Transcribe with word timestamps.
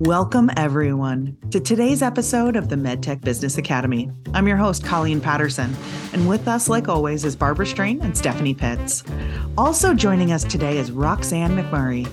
Welcome, 0.00 0.50
everyone, 0.56 1.38
to 1.52 1.60
today's 1.60 2.02
episode 2.02 2.56
of 2.56 2.68
the 2.68 2.74
MedTech 2.74 3.20
Business 3.20 3.58
Academy. 3.58 4.10
I'm 4.34 4.48
your 4.48 4.56
host, 4.56 4.84
Colleen 4.84 5.20
Patterson, 5.20 5.72
and 6.12 6.28
with 6.28 6.48
us, 6.48 6.68
like 6.68 6.88
always, 6.88 7.24
is 7.24 7.36
Barbara 7.36 7.64
Strain 7.64 8.02
and 8.02 8.18
Stephanie 8.18 8.54
Pitts. 8.54 9.04
Also 9.56 9.94
joining 9.94 10.32
us 10.32 10.42
today 10.42 10.78
is 10.78 10.90
Roxanne 10.90 11.56
McMurray. 11.56 12.08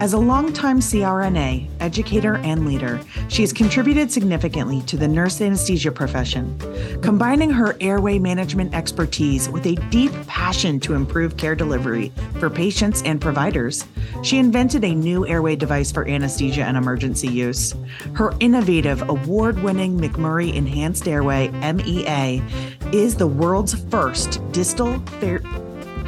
As 0.00 0.14
a 0.14 0.18
longtime 0.18 0.80
CRNA, 0.80 1.68
educator, 1.80 2.36
and 2.36 2.64
leader, 2.66 2.98
she 3.28 3.42
has 3.42 3.52
contributed 3.52 4.10
significantly 4.10 4.80
to 4.86 4.96
the 4.96 5.06
nurse 5.06 5.42
anesthesia 5.42 5.92
profession, 5.92 6.58
combining 7.02 7.50
her 7.50 7.76
airway 7.82 8.18
management 8.18 8.72
expertise 8.72 9.50
with 9.50 9.66
a 9.66 9.74
deep 9.90 10.10
passion 10.26 10.80
to 10.80 10.94
improve 10.94 11.36
care 11.36 11.54
delivery 11.54 12.10
for 12.38 12.48
patients 12.48 13.02
and 13.02 13.20
providers. 13.20 13.84
She 14.22 14.38
invented 14.38 14.84
a 14.84 14.94
new 14.94 15.26
airway 15.26 15.54
device 15.54 15.92
for 15.92 16.08
anesthesia 16.08 16.62
and 16.62 16.78
emergency 16.78 17.28
use. 17.28 17.74
Her 18.14 18.32
innovative, 18.40 19.06
award 19.10 19.62
winning 19.62 20.00
McMurray 20.00 20.54
Enhanced 20.54 21.08
Airway 21.08 21.48
MEA 21.48 22.42
is 22.90 23.16
the 23.16 23.26
world's 23.26 23.74
first 23.90 24.40
distal 24.50 24.98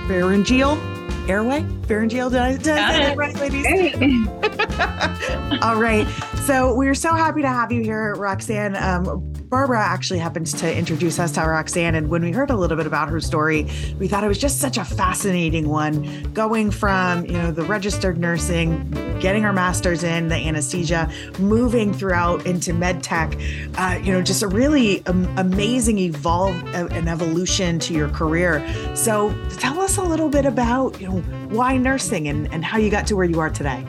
pharyngeal 0.08 0.78
airway? 1.28 1.66
Pharyngeal 1.86 2.30
did 2.30 2.40
i, 2.40 2.56
did 2.56 2.68
I 2.68 2.92
say 2.92 2.98
that 2.98 3.16
right 3.16 3.34
ladies? 3.36 3.66
All 5.62 5.76
right 5.80 6.06
so 6.46 6.74
we're 6.74 6.94
so 6.94 7.14
happy 7.14 7.42
to 7.42 7.48
have 7.48 7.70
you 7.70 7.82
here 7.82 8.14
roxanne 8.16 8.76
um, 8.76 9.32
Barbara 9.52 9.80
actually 9.80 10.18
happens 10.18 10.54
to 10.54 10.74
introduce 10.74 11.18
us 11.18 11.32
to 11.32 11.42
Roxanne. 11.42 11.94
And 11.94 12.08
when 12.08 12.22
we 12.22 12.32
heard 12.32 12.48
a 12.48 12.56
little 12.56 12.78
bit 12.78 12.86
about 12.86 13.10
her 13.10 13.20
story, 13.20 13.68
we 13.98 14.08
thought 14.08 14.24
it 14.24 14.28
was 14.28 14.38
just 14.38 14.60
such 14.60 14.78
a 14.78 14.84
fascinating 14.84 15.68
one 15.68 16.32
going 16.32 16.70
from, 16.70 17.26
you 17.26 17.34
know, 17.34 17.50
the 17.52 17.62
registered 17.64 18.16
nursing, 18.16 18.90
getting 19.20 19.42
her 19.42 19.52
master's 19.52 20.04
in 20.04 20.28
the 20.28 20.36
anesthesia, 20.36 21.12
moving 21.38 21.92
throughout 21.92 22.46
into 22.46 22.72
med 22.72 23.02
tech, 23.02 23.36
uh, 23.76 24.00
you 24.02 24.10
know, 24.10 24.22
just 24.22 24.42
a 24.42 24.48
really 24.48 25.04
um, 25.04 25.28
amazing 25.36 25.98
evolve 25.98 26.56
uh, 26.74 26.86
an 26.92 27.06
evolution 27.06 27.78
to 27.80 27.92
your 27.92 28.08
career. 28.08 28.66
So 28.96 29.38
tell 29.58 29.82
us 29.82 29.98
a 29.98 30.02
little 30.02 30.30
bit 30.30 30.46
about, 30.46 30.98
you 30.98 31.08
know, 31.08 31.18
why 31.50 31.76
nursing 31.76 32.26
and, 32.26 32.50
and 32.54 32.64
how 32.64 32.78
you 32.78 32.88
got 32.88 33.06
to 33.08 33.16
where 33.16 33.26
you 33.26 33.38
are 33.38 33.50
today. 33.50 33.84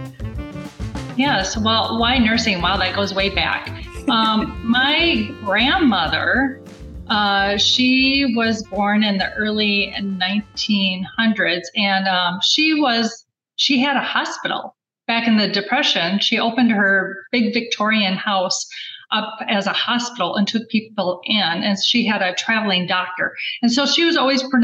Yes, 1.16 1.56
well, 1.56 2.00
why 2.00 2.18
nursing? 2.18 2.62
Wow, 2.62 2.78
that 2.78 2.96
goes 2.96 3.14
way 3.14 3.30
back. 3.30 3.70
Um, 4.10 4.60
my 4.64 5.32
grandmother, 5.46 6.60
uh, 7.08 7.58
she 7.58 8.34
was 8.36 8.64
born 8.64 9.04
in 9.04 9.20
the 9.20 9.32
early 9.34 9.94
1900s, 10.00 11.62
and 11.76 12.08
um, 12.08 12.40
she 12.42 12.80
was 12.80 13.26
she 13.56 13.80
had 13.80 13.96
a 13.96 14.02
hospital 14.02 14.76
back 15.08 15.28
in 15.28 15.38
the 15.38 15.48
Depression. 15.48 16.20
She 16.20 16.40
opened 16.40 16.72
her 16.72 17.16
big 17.32 17.54
Victorian 17.54 18.16
house 18.16 18.66
up 19.12 19.38
as 19.48 19.68
a 19.68 19.74
hospital 19.74 20.36
and 20.36 20.48
took 20.48 20.68
people 20.70 21.22
in, 21.26 21.38
and 21.38 21.78
she 21.84 22.08
had 22.08 22.24
a 22.24 22.34
traveling 22.34 22.88
doctor, 22.88 23.36
and 23.62 23.72
so 23.72 23.86
she 23.86 24.04
was 24.04 24.18
always 24.18 24.42
pr- 24.42 24.58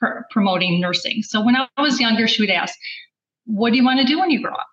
pr- 0.00 0.20
promoting 0.30 0.80
nursing. 0.80 1.22
So 1.22 1.44
when 1.44 1.56
I 1.56 1.68
was 1.76 2.00
younger, 2.00 2.26
she 2.26 2.40
would 2.40 2.50
ask, 2.50 2.74
"What 3.44 3.72
do 3.72 3.76
you 3.76 3.84
want 3.84 4.00
to 4.00 4.06
do 4.06 4.18
when 4.18 4.30
you 4.30 4.40
grow 4.40 4.54
up?" 4.54 4.66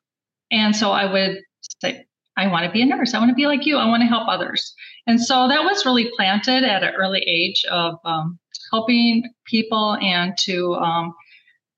And 0.52 0.76
so 0.76 0.92
I 0.92 1.12
would 1.12 1.40
say, 1.82 2.06
I 2.38 2.48
want 2.48 2.66
to 2.66 2.72
be 2.72 2.82
a 2.82 2.86
nurse. 2.86 3.14
I 3.14 3.20
want 3.20 3.30
to 3.30 3.36
be 3.36 3.48
like 3.48 3.66
you. 3.66 3.78
I 3.78 3.88
want 3.88 4.02
to 4.02 4.08
help 4.08 4.28
others. 4.28 4.74
And 5.08 5.20
so 5.20 5.48
that 5.48 5.64
was 5.64 5.86
really 5.86 6.10
planted 6.16 6.64
at 6.64 6.84
an 6.84 6.94
early 6.96 7.22
age 7.22 7.64
of 7.70 7.96
um, 8.06 8.40
helping 8.72 9.24
people 9.46 9.98
and 10.02 10.38
to 10.40 10.76
um, 10.76 11.14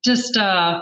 just 0.04 0.38
uh, 0.38 0.82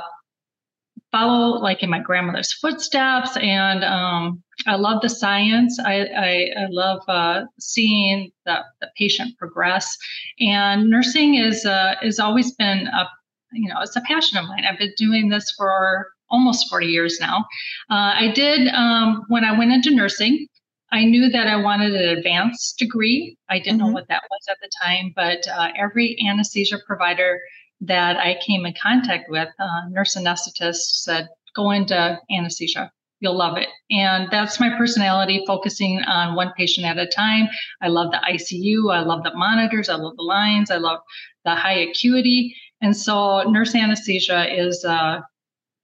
follow 1.11 1.59
like 1.59 1.83
in 1.83 1.89
my 1.89 1.99
grandmother's 1.99 2.53
footsteps. 2.53 3.37
And 3.37 3.83
um, 3.83 4.43
I 4.67 4.75
love 4.75 5.01
the 5.01 5.09
science. 5.09 5.79
I, 5.79 6.05
I, 6.05 6.63
I 6.63 6.67
love 6.69 7.01
uh, 7.07 7.43
seeing 7.59 8.31
the, 8.45 8.59
the 8.79 8.89
patient 8.97 9.37
progress. 9.37 9.97
And 10.39 10.89
nursing 10.89 11.35
is 11.35 11.65
uh, 11.65 11.95
is 12.01 12.19
always 12.19 12.53
been 12.55 12.87
a 12.87 13.07
you 13.53 13.67
know 13.67 13.81
it's 13.81 13.95
a 13.95 14.01
passion 14.01 14.37
of 14.37 14.45
mine. 14.45 14.65
I've 14.69 14.79
been 14.79 14.93
doing 14.97 15.29
this 15.29 15.51
for 15.57 16.07
almost 16.31 16.69
40 16.69 16.87
years 16.87 17.17
now. 17.19 17.45
Uh, 17.89 18.13
I 18.15 18.31
did, 18.33 18.67
um, 18.69 19.23
when 19.27 19.43
I 19.43 19.57
went 19.57 19.71
into 19.71 19.91
nursing, 19.91 20.47
I 20.91 21.05
knew 21.05 21.29
that 21.29 21.47
I 21.47 21.55
wanted 21.55 21.95
an 21.95 22.17
advanced 22.17 22.77
degree. 22.77 23.37
I 23.49 23.59
didn't 23.59 23.79
mm-hmm. 23.79 23.87
know 23.87 23.93
what 23.93 24.07
that 24.09 24.23
was 24.29 24.41
at 24.49 24.57
the 24.61 24.69
time, 24.83 25.13
but 25.15 25.47
uh, 25.47 25.69
every 25.77 26.17
anesthesia 26.27 26.79
provider 26.85 27.39
that 27.81 28.17
I 28.17 28.37
came 28.45 28.65
in 28.65 28.73
contact 28.81 29.29
with, 29.29 29.49
uh, 29.59 29.81
nurse 29.89 30.15
anesthetist, 30.15 31.03
said, 31.03 31.29
go 31.55 31.71
into 31.71 32.19
anesthesia. 32.29 32.91
You'll 33.19 33.37
love 33.37 33.57
it. 33.57 33.69
And 33.91 34.27
that's 34.31 34.59
my 34.59 34.75
personality, 34.77 35.43
focusing 35.45 35.99
on 36.03 36.35
one 36.35 36.51
patient 36.57 36.87
at 36.87 36.97
a 36.97 37.05
time. 37.05 37.47
I 37.81 37.87
love 37.87 38.11
the 38.11 38.17
ICU. 38.17 38.93
I 38.93 39.01
love 39.01 39.23
the 39.23 39.33
monitors. 39.35 39.89
I 39.89 39.95
love 39.95 40.15
the 40.17 40.23
lines. 40.23 40.71
I 40.71 40.77
love 40.77 40.99
the 41.45 41.55
high 41.55 41.77
acuity. 41.77 42.55
And 42.81 42.97
so, 42.97 43.43
nurse 43.43 43.75
anesthesia 43.75 44.51
is 44.51 44.83
uh, 44.83 45.21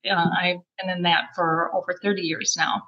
uh, 0.10 0.26
I've 0.40 0.58
been 0.80 0.90
in 0.90 1.04
that 1.04 1.30
for 1.36 1.72
over 1.76 1.98
30 2.02 2.22
years 2.22 2.56
now. 2.58 2.82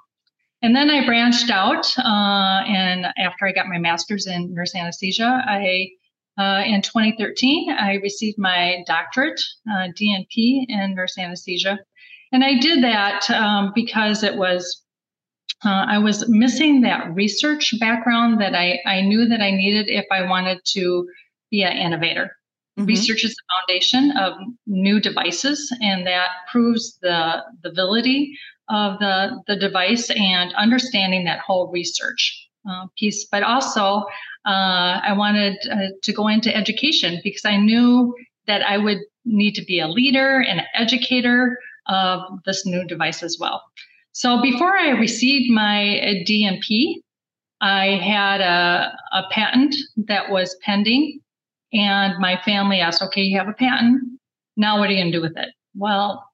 And 0.62 0.76
then 0.76 0.90
I 0.90 1.06
branched 1.06 1.50
out, 1.50 1.86
uh, 1.98 2.62
and 2.66 3.06
after 3.16 3.46
I 3.46 3.52
got 3.52 3.66
my 3.66 3.78
master's 3.78 4.26
in 4.26 4.52
nurse 4.52 4.74
anesthesia, 4.74 5.42
I 5.46 5.88
uh, 6.38 6.62
in 6.66 6.82
2013 6.82 7.70
I 7.70 7.94
received 7.94 8.38
my 8.38 8.84
doctorate, 8.86 9.40
uh, 9.70 9.88
DNP 9.98 10.66
in 10.68 10.94
nurse 10.94 11.16
anesthesia, 11.18 11.78
and 12.32 12.44
I 12.44 12.58
did 12.58 12.84
that 12.84 13.30
um, 13.30 13.72
because 13.74 14.22
it 14.22 14.36
was 14.36 14.82
uh, 15.64 15.84
I 15.88 15.98
was 15.98 16.28
missing 16.28 16.82
that 16.82 17.14
research 17.14 17.74
background 17.80 18.40
that 18.40 18.54
I 18.54 18.80
I 18.84 19.00
knew 19.00 19.26
that 19.26 19.40
I 19.40 19.50
needed 19.50 19.88
if 19.88 20.04
I 20.10 20.28
wanted 20.28 20.60
to 20.72 21.08
be 21.50 21.62
an 21.62 21.76
innovator. 21.76 22.36
Mm-hmm. 22.78 22.86
Research 22.86 23.24
is 23.24 23.34
the 23.34 23.42
foundation 23.56 24.16
of 24.16 24.34
new 24.66 25.00
devices, 25.00 25.74
and 25.80 26.06
that 26.06 26.28
proves 26.50 26.98
the, 27.02 27.42
the 27.62 27.72
validity 27.72 28.36
of 28.68 28.98
the, 29.00 29.42
the 29.48 29.56
device 29.56 30.10
and 30.10 30.54
understanding 30.54 31.24
that 31.24 31.40
whole 31.40 31.70
research 31.72 32.48
uh, 32.70 32.86
piece. 32.96 33.26
But 33.30 33.42
also, 33.42 34.04
uh, 34.46 35.00
I 35.02 35.12
wanted 35.16 35.58
uh, 35.70 35.88
to 36.02 36.12
go 36.12 36.28
into 36.28 36.54
education 36.54 37.20
because 37.24 37.44
I 37.44 37.56
knew 37.56 38.14
that 38.46 38.62
I 38.62 38.78
would 38.78 38.98
need 39.24 39.54
to 39.54 39.64
be 39.64 39.80
a 39.80 39.88
leader 39.88 40.40
and 40.40 40.60
an 40.60 40.66
educator 40.74 41.58
of 41.88 42.20
this 42.46 42.64
new 42.64 42.84
device 42.86 43.22
as 43.22 43.36
well. 43.40 43.62
So 44.12 44.40
before 44.40 44.76
I 44.76 44.90
received 44.90 45.50
my 45.50 45.98
uh, 46.00 46.06
DNP, 46.26 46.96
I 47.60 47.86
had 47.96 48.40
a, 48.40 48.96
a 49.12 49.22
patent 49.30 49.74
that 49.96 50.30
was 50.30 50.56
pending 50.62 51.20
and 51.72 52.18
my 52.18 52.40
family 52.44 52.80
asked, 52.80 53.02
okay, 53.02 53.22
you 53.22 53.38
have 53.38 53.48
a 53.48 53.52
patent. 53.52 54.02
Now 54.56 54.78
what 54.78 54.88
are 54.88 54.92
you 54.92 55.02
going 55.02 55.12
to 55.12 55.18
do 55.18 55.22
with 55.22 55.36
it? 55.36 55.50
Well, 55.74 56.24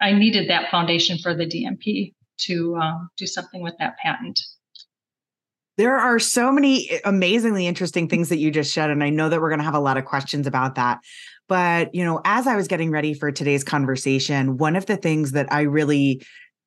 I 0.00 0.12
needed 0.12 0.50
that 0.50 0.70
foundation 0.70 1.18
for 1.18 1.34
the 1.34 1.46
DNP 1.46 2.12
to 2.42 2.76
um, 2.76 3.10
do 3.16 3.26
something 3.26 3.62
with 3.62 3.74
that 3.78 3.96
patent. 3.98 4.40
There 5.78 5.96
are 5.96 6.18
so 6.18 6.52
many 6.52 6.90
amazingly 7.04 7.66
interesting 7.66 8.08
things 8.08 8.28
that 8.28 8.36
you 8.36 8.50
just 8.50 8.72
shared. 8.72 8.90
And 8.90 9.02
I 9.02 9.08
know 9.08 9.28
that 9.28 9.40
we're 9.40 9.48
going 9.48 9.60
to 9.60 9.64
have 9.64 9.74
a 9.74 9.80
lot 9.80 9.96
of 9.96 10.04
questions 10.04 10.46
about 10.46 10.74
that. 10.74 10.98
But, 11.48 11.94
you 11.94 12.04
know, 12.04 12.20
as 12.24 12.46
I 12.46 12.56
was 12.56 12.68
getting 12.68 12.90
ready 12.90 13.14
for 13.14 13.32
today's 13.32 13.64
conversation, 13.64 14.58
one 14.58 14.76
of 14.76 14.86
the 14.86 14.96
things 14.96 15.32
that 15.32 15.50
I 15.52 15.62
really 15.62 16.22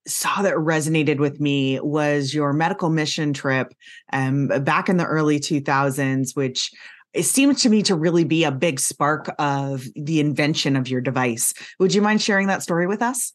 saw 0.07 0.41
that 0.41 0.55
resonated 0.55 1.17
with 1.17 1.39
me 1.39 1.79
was 1.79 2.33
your 2.33 2.53
medical 2.53 2.89
mission 2.89 3.33
trip 3.33 3.73
um, 4.13 4.47
back 4.47 4.89
in 4.89 4.97
the 4.97 5.05
early 5.05 5.39
2000s, 5.39 6.35
which 6.35 6.71
it 7.15 7.23
seems 7.23 7.61
to 7.61 7.69
me 7.69 7.81
to 7.83 7.95
really 7.95 8.25
be 8.25 8.43
a 8.43 8.51
big 8.51 8.79
spark 8.79 9.33
of 9.39 9.87
the 9.95 10.19
invention 10.19 10.75
of 10.75 10.89
your 10.89 11.01
device. 11.01 11.53
Would 11.79 11.93
you 11.93 12.01
mind 12.01 12.21
sharing 12.21 12.47
that 12.47 12.61
story 12.61 12.87
with 12.87 13.01
us? 13.01 13.33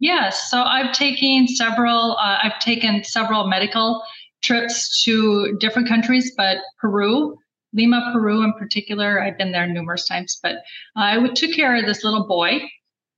Yes. 0.00 0.50
So 0.50 0.62
I've 0.62 0.92
taken 0.92 1.46
several. 1.48 2.16
Uh, 2.16 2.38
I've 2.42 2.58
taken 2.60 3.04
several 3.04 3.46
medical 3.46 4.02
trips 4.42 5.02
to 5.04 5.56
different 5.58 5.88
countries, 5.88 6.32
but 6.36 6.58
Peru, 6.80 7.36
Lima, 7.74 8.10
Peru 8.12 8.42
in 8.42 8.52
particular. 8.54 9.20
I've 9.20 9.36
been 9.36 9.52
there 9.52 9.66
numerous 9.66 10.06
times. 10.06 10.38
But 10.42 10.58
I 10.96 11.28
took 11.34 11.52
care 11.52 11.76
of 11.76 11.84
this 11.84 12.04
little 12.04 12.26
boy. 12.26 12.60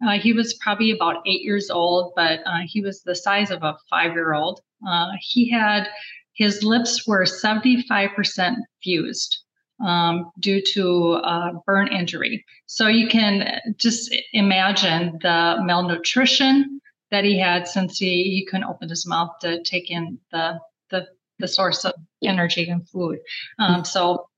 Uh, 0.04 0.18
he 0.18 0.32
was 0.32 0.54
probably 0.54 0.90
about 0.90 1.16
eight 1.26 1.42
years 1.42 1.70
old, 1.70 2.14
but 2.16 2.40
uh, 2.46 2.60
he 2.64 2.80
was 2.80 3.02
the 3.02 3.14
size 3.14 3.50
of 3.50 3.62
a 3.62 3.76
five-year-old. 3.90 4.60
Uh, 4.88 5.10
he 5.20 5.50
had 5.50 5.88
his 6.32 6.64
lips 6.64 7.06
were 7.06 7.24
75% 7.24 8.56
fused 8.82 9.42
um, 9.84 10.30
due 10.38 10.62
to 10.74 11.20
burn 11.66 11.88
injury. 11.88 12.44
So 12.66 12.86
you 12.86 13.08
can 13.08 13.60
just 13.76 14.14
imagine 14.32 15.18
the 15.22 15.56
malnutrition 15.62 16.80
that 17.10 17.24
he 17.24 17.38
had 17.38 17.66
since 17.66 17.98
he, 17.98 18.24
he 18.24 18.46
couldn't 18.48 18.64
open 18.64 18.88
his 18.88 19.06
mouth 19.06 19.30
to 19.40 19.62
take 19.62 19.90
in 19.90 20.18
the, 20.30 20.58
the, 20.90 21.08
the 21.38 21.48
source 21.48 21.84
of 21.84 21.94
energy 22.22 22.68
and 22.68 22.88
food. 22.88 23.18
Um, 23.58 23.84
so 23.84 24.28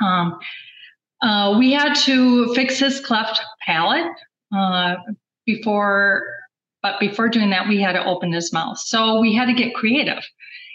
um, 0.00 0.38
uh, 1.22 1.56
we 1.58 1.72
had 1.72 1.94
to 1.94 2.52
fix 2.54 2.78
his 2.78 3.00
cleft 3.00 3.40
palate 3.64 4.10
uh, 4.54 4.96
before, 5.46 6.24
but 6.82 6.98
before 6.98 7.28
doing 7.28 7.50
that, 7.50 7.68
we 7.68 7.80
had 7.80 7.92
to 7.92 8.04
open 8.04 8.32
his 8.32 8.52
mouth. 8.52 8.78
So 8.78 9.20
we 9.20 9.34
had 9.34 9.46
to 9.46 9.54
get 9.54 9.74
creative. 9.74 10.24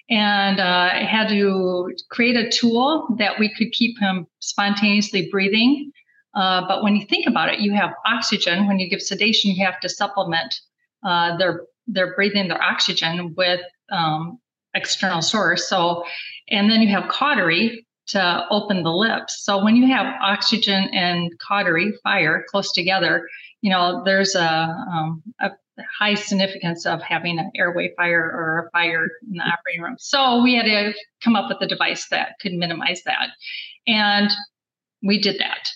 And 0.09 0.59
uh, 0.59 0.89
had 0.89 1.29
to 1.29 1.91
create 2.09 2.35
a 2.35 2.49
tool 2.49 3.07
that 3.17 3.39
we 3.39 3.53
could 3.53 3.71
keep 3.71 3.97
him 3.99 4.27
spontaneously 4.39 5.29
breathing. 5.31 5.91
Uh, 6.35 6.67
but 6.67 6.83
when 6.83 6.95
you 6.95 7.05
think 7.07 7.25
about 7.27 7.49
it, 7.49 7.59
you 7.59 7.73
have 7.73 7.91
oxygen. 8.05 8.67
When 8.67 8.77
you 8.77 8.89
give 8.89 9.01
sedation, 9.01 9.51
you 9.51 9.65
have 9.65 9.79
to 9.79 9.89
supplement 9.89 10.53
uh, 11.03 11.37
their 11.37 11.61
their 11.87 12.15
breathing 12.15 12.47
their 12.47 12.61
oxygen 12.61 13.33
with 13.37 13.61
um, 13.91 14.39
external 14.73 15.21
source. 15.21 15.69
So, 15.69 16.03
and 16.49 16.69
then 16.69 16.81
you 16.81 16.89
have 16.89 17.09
cautery 17.09 17.85
to 18.07 18.45
open 18.51 18.83
the 18.83 18.91
lips. 18.91 19.43
So 19.43 19.63
when 19.63 19.75
you 19.75 19.87
have 19.87 20.13
oxygen 20.21 20.89
and 20.93 21.31
cautery 21.39 21.93
fire 22.03 22.45
close 22.49 22.71
together, 22.71 23.27
you 23.61 23.71
know 23.71 24.03
there's 24.03 24.35
a, 24.35 24.49
um, 24.91 25.23
a 25.39 25.51
high 25.99 26.15
significance 26.15 26.85
of 26.85 27.01
having 27.01 27.39
an 27.39 27.51
airway 27.55 27.93
fire 27.95 28.21
or 28.21 28.67
a 28.67 28.71
fire 28.71 29.09
in 29.29 29.37
the 29.37 29.43
operating 29.43 29.81
room. 29.81 29.95
So 29.99 30.41
we 30.41 30.55
had 30.55 30.65
to 30.65 30.93
come 31.23 31.35
up 31.35 31.49
with 31.49 31.61
a 31.61 31.67
device 31.67 32.07
that 32.09 32.35
could 32.41 32.53
minimize 32.53 33.03
that. 33.03 33.29
And 33.87 34.31
we 35.03 35.19
did 35.19 35.39
that. 35.39 35.69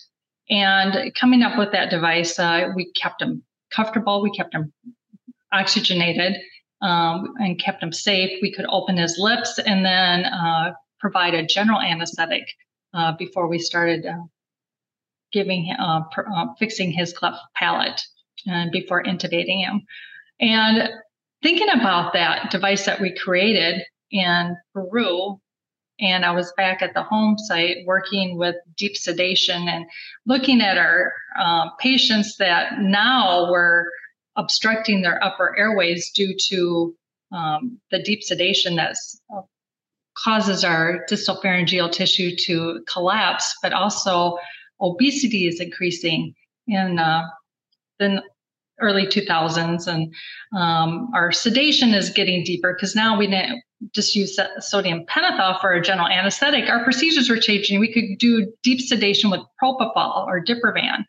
And 0.49 1.13
coming 1.15 1.43
up 1.43 1.57
with 1.57 1.71
that 1.73 1.89
device, 1.89 2.39
uh, 2.39 2.69
we 2.75 2.91
kept 2.93 3.19
them 3.19 3.43
comfortable, 3.71 4.23
we 4.23 4.31
kept 4.31 4.53
them 4.53 4.73
oxygenated, 5.51 6.37
um, 6.81 7.33
and 7.39 7.59
kept 7.59 7.83
him 7.83 7.91
safe. 7.91 8.39
We 8.41 8.51
could 8.51 8.65
open 8.69 8.97
his 8.97 9.17
lips 9.19 9.59
and 9.59 9.85
then 9.85 10.25
uh, 10.25 10.73
provide 10.99 11.33
a 11.33 11.45
general 11.45 11.79
anesthetic 11.79 12.43
uh, 12.93 13.13
before 13.17 13.47
we 13.47 13.59
started 13.59 14.05
uh, 14.05 14.23
giving 15.31 15.73
uh, 15.79 16.01
uh, 16.35 16.45
fixing 16.57 16.91
his 16.91 17.13
cleft 17.13 17.37
palate 17.55 18.01
and 18.45 18.71
before 18.71 19.03
intubating 19.03 19.63
him. 19.63 19.81
And 20.39 20.89
thinking 21.41 21.69
about 21.69 22.13
that 22.13 22.51
device 22.51 22.85
that 22.85 23.01
we 23.01 23.15
created 23.15 23.83
in 24.11 24.55
Peru, 24.73 25.39
and 25.99 26.25
I 26.25 26.31
was 26.31 26.53
back 26.55 26.81
at 26.81 26.93
the 26.93 27.03
home 27.03 27.37
site 27.37 27.77
working 27.85 28.37
with 28.37 28.55
deep 28.77 28.95
sedation 28.95 29.67
and 29.67 29.85
looking 30.25 30.61
at 30.61 30.77
our 30.77 31.11
uh, 31.37 31.69
patients 31.79 32.37
that 32.37 32.79
now 32.79 33.51
were 33.51 33.91
obstructing 34.37 35.01
their 35.01 35.21
upper 35.23 35.57
airways 35.57 36.11
due 36.11 36.35
to 36.49 36.95
um, 37.31 37.79
the 37.91 38.01
deep 38.01 38.23
sedation 38.23 38.75
that 38.77 38.95
uh, 39.35 39.41
causes 40.17 40.63
our 40.63 41.05
distal 41.07 41.39
pharyngeal 41.41 41.89
tissue 41.89 42.35
to 42.35 42.83
collapse, 42.91 43.55
but 43.61 43.73
also 43.73 44.37
obesity 44.81 45.47
is 45.47 45.59
increasing 45.59 46.33
in 46.67 46.99
uh, 46.99 47.23
the 47.99 48.23
early 48.81 49.05
2000s, 49.05 49.87
and 49.87 50.13
um, 50.57 51.09
our 51.13 51.31
sedation 51.31 51.93
is 51.93 52.09
getting 52.09 52.43
deeper 52.43 52.73
because 52.73 52.95
now 52.95 53.17
we 53.17 53.27
didn't 53.27 53.61
just 53.93 54.15
use 54.15 54.37
sodium 54.59 55.05
pentothal 55.05 55.59
for 55.61 55.71
a 55.71 55.81
general 55.81 56.07
anesthetic. 56.07 56.69
Our 56.69 56.83
procedures 56.83 57.29
were 57.29 57.37
changing. 57.37 57.79
We 57.79 57.93
could 57.93 58.17
do 58.17 58.51
deep 58.63 58.81
sedation 58.81 59.29
with 59.29 59.41
propofol 59.61 60.25
or 60.27 60.43
diprivan 60.43 61.05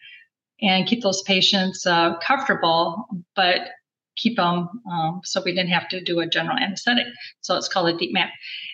and 0.62 0.86
keep 0.86 1.02
those 1.02 1.22
patients 1.22 1.86
uh, 1.86 2.16
comfortable, 2.18 3.06
but 3.34 3.70
keep 4.16 4.36
them 4.36 4.68
um, 4.90 5.20
so 5.24 5.40
we 5.42 5.54
didn't 5.54 5.70
have 5.70 5.88
to 5.88 6.00
do 6.00 6.20
a 6.20 6.26
general 6.26 6.58
anesthetic. 6.58 7.06
So 7.40 7.56
it's 7.56 7.68
called 7.68 7.88
a 7.88 7.96
deep 7.96 8.12
MAC 8.12 8.30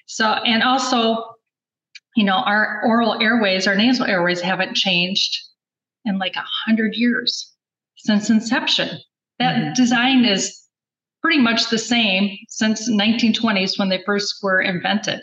So, 0.07 0.27
and 0.27 0.63
also, 0.63 1.25
you 2.17 2.25
know, 2.25 2.39
our 2.39 2.83
oral 2.85 3.21
airways, 3.23 3.67
our 3.67 3.77
nasal 3.77 4.07
airways 4.07 4.41
haven't 4.41 4.75
changed 4.75 5.39
in 6.05 6.19
like 6.19 6.37
a 6.37 6.45
hundred 6.67 6.95
years 6.95 7.56
since 7.97 8.31
inception. 8.31 8.99
That 9.39 9.57
mm-hmm. 9.57 9.73
design 9.75 10.25
is 10.25 10.63
pretty 11.23 11.41
much 11.41 11.71
the 11.71 11.79
same 11.79 12.37
since 12.49 12.91
1920s 12.91 13.79
when 13.79 13.89
they 13.89 14.03
first 14.07 14.37
were 14.43 14.61
invented. 14.61 15.21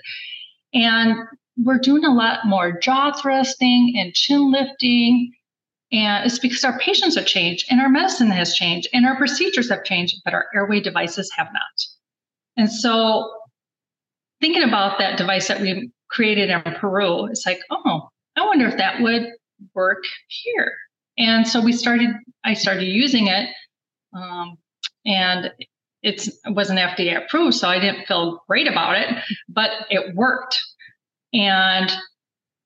And 0.73 1.15
we're 1.63 1.79
doing 1.79 2.03
a 2.03 2.13
lot 2.13 2.45
more 2.45 2.77
jaw 2.79 3.11
thrusting 3.13 3.93
and 3.97 4.13
chin 4.13 4.51
lifting 4.51 5.31
and 5.93 6.25
it's 6.25 6.39
because 6.39 6.63
our 6.63 6.77
patients 6.79 7.15
have 7.15 7.27
changed 7.27 7.67
and 7.69 7.79
our 7.79 7.87
medicine 7.87 8.31
has 8.31 8.55
changed 8.55 8.87
and 8.93 9.05
our 9.05 9.15
procedures 9.15 9.69
have 9.69 9.83
changed, 9.83 10.15
but 10.25 10.33
our 10.33 10.47
airway 10.55 10.79
devices 10.79 11.31
have 11.37 11.47
not. 11.53 11.61
And 12.57 12.71
so 12.71 13.31
thinking 14.41 14.63
about 14.63 14.97
that 14.97 15.19
device 15.19 15.47
that 15.47 15.61
we 15.61 15.91
created 16.09 16.49
in 16.49 16.61
Peru, 16.63 17.27
it's 17.27 17.45
like, 17.45 17.59
oh, 17.69 18.09
I 18.35 18.43
wonder 18.43 18.67
if 18.67 18.77
that 18.77 19.01
would 19.01 19.27
work 19.75 20.03
here. 20.27 20.73
And 21.17 21.47
so 21.47 21.61
we 21.61 21.73
started, 21.73 22.11
I 22.43 22.53
started 22.53 22.85
using 22.85 23.27
it. 23.27 23.49
Um, 24.13 24.57
and 25.05 25.51
it 26.01 26.27
wasn't 26.47 26.79
FDA 26.79 27.23
approved, 27.23 27.55
so 27.55 27.69
I 27.69 27.79
didn't 27.79 28.05
feel 28.07 28.43
great 28.47 28.67
about 28.67 28.97
it, 28.97 29.07
but 29.47 29.71
it 29.89 30.15
worked. 30.15 30.61
And 31.33 31.91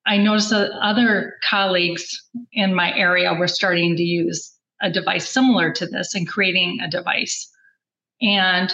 I 0.05 0.17
noticed 0.17 0.49
that 0.49 0.71
other 0.81 1.35
colleagues 1.47 2.07
in 2.53 2.73
my 2.73 2.95
area 2.95 3.33
were 3.33 3.47
starting 3.47 3.95
to 3.95 4.03
use 4.03 4.53
a 4.81 4.89
device 4.89 5.29
similar 5.29 5.71
to 5.73 5.85
this 5.85 6.15
and 6.15 6.27
creating 6.27 6.79
a 6.81 6.89
device. 6.89 7.51
And 8.21 8.73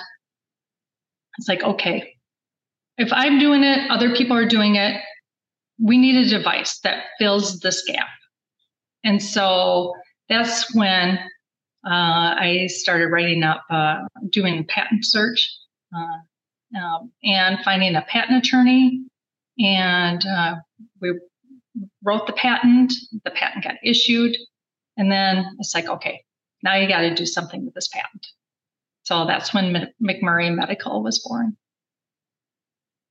it's 1.38 1.50
like, 1.50 1.64
okay, 1.64 2.14
if 2.98 3.12
I'm 3.12 3.40
doing 3.40 3.64
it, 3.64 3.90
other 3.90 4.16
people 4.16 4.38
are 4.38 4.48
doing 4.48 4.76
it. 4.76 5.02
We 5.80 5.98
need 5.98 6.16
a 6.16 6.30
device 6.30 6.80
that 6.82 7.06
fills 7.20 7.60
this 7.60 7.84
gap. 7.86 8.08
And 9.04 9.22
so 9.22 9.94
that's 10.30 10.74
when 10.76 11.18
uh, 11.86 12.36
I 12.40 12.68
started 12.68 13.08
writing 13.08 13.44
up, 13.44 13.64
uh, 13.70 14.04
doing 14.30 14.60
a 14.60 14.64
patent 14.64 15.06
search 15.06 15.50
uh, 15.96 16.80
um, 16.80 17.12
and 17.24 17.60
finding 17.64 17.96
a 17.96 18.02
patent 18.04 18.46
attorney 18.46 19.04
and 19.60 20.26
uh, 20.26 20.56
we 21.02 21.20
wrote 22.04 22.28
the 22.28 22.34
patent, 22.34 22.94
the 23.24 23.32
patent 23.32 23.64
got 23.64 23.76
issued, 23.84 24.36
and 24.98 25.12
then 25.12 25.56
it's 25.60 25.74
like, 25.74 25.88
okay, 25.88 26.24
now 26.64 26.76
you 26.76 26.88
got 26.88 27.02
to 27.02 27.14
do 27.14 27.26
something 27.26 27.66
with 27.66 27.74
this 27.74 27.90
patent. 27.90 28.28
So 29.04 29.26
that's 29.26 29.54
when 29.54 29.94
McMurray 30.02 30.56
Medical 30.56 31.04
was 31.04 31.20
born. 31.20 31.58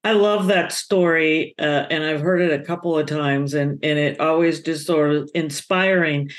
I 0.05 0.13
love 0.13 0.49
that 0.49 0.73
story, 0.73 1.55
uh, 1.59 1.87
and 1.89 2.03
I've 2.03 2.21
heard 2.21 2.41
it 2.41 2.61
a 2.61 2.65
couple 2.65 2.99
of 2.99 3.07
times, 3.07 3.55
and 3.55 3.79
and 3.85 3.99
it 3.99 4.19
always 4.21 4.61
just 4.61 4.87
sort 4.87 5.13
of 5.13 5.31
inspiring. 5.35 6.31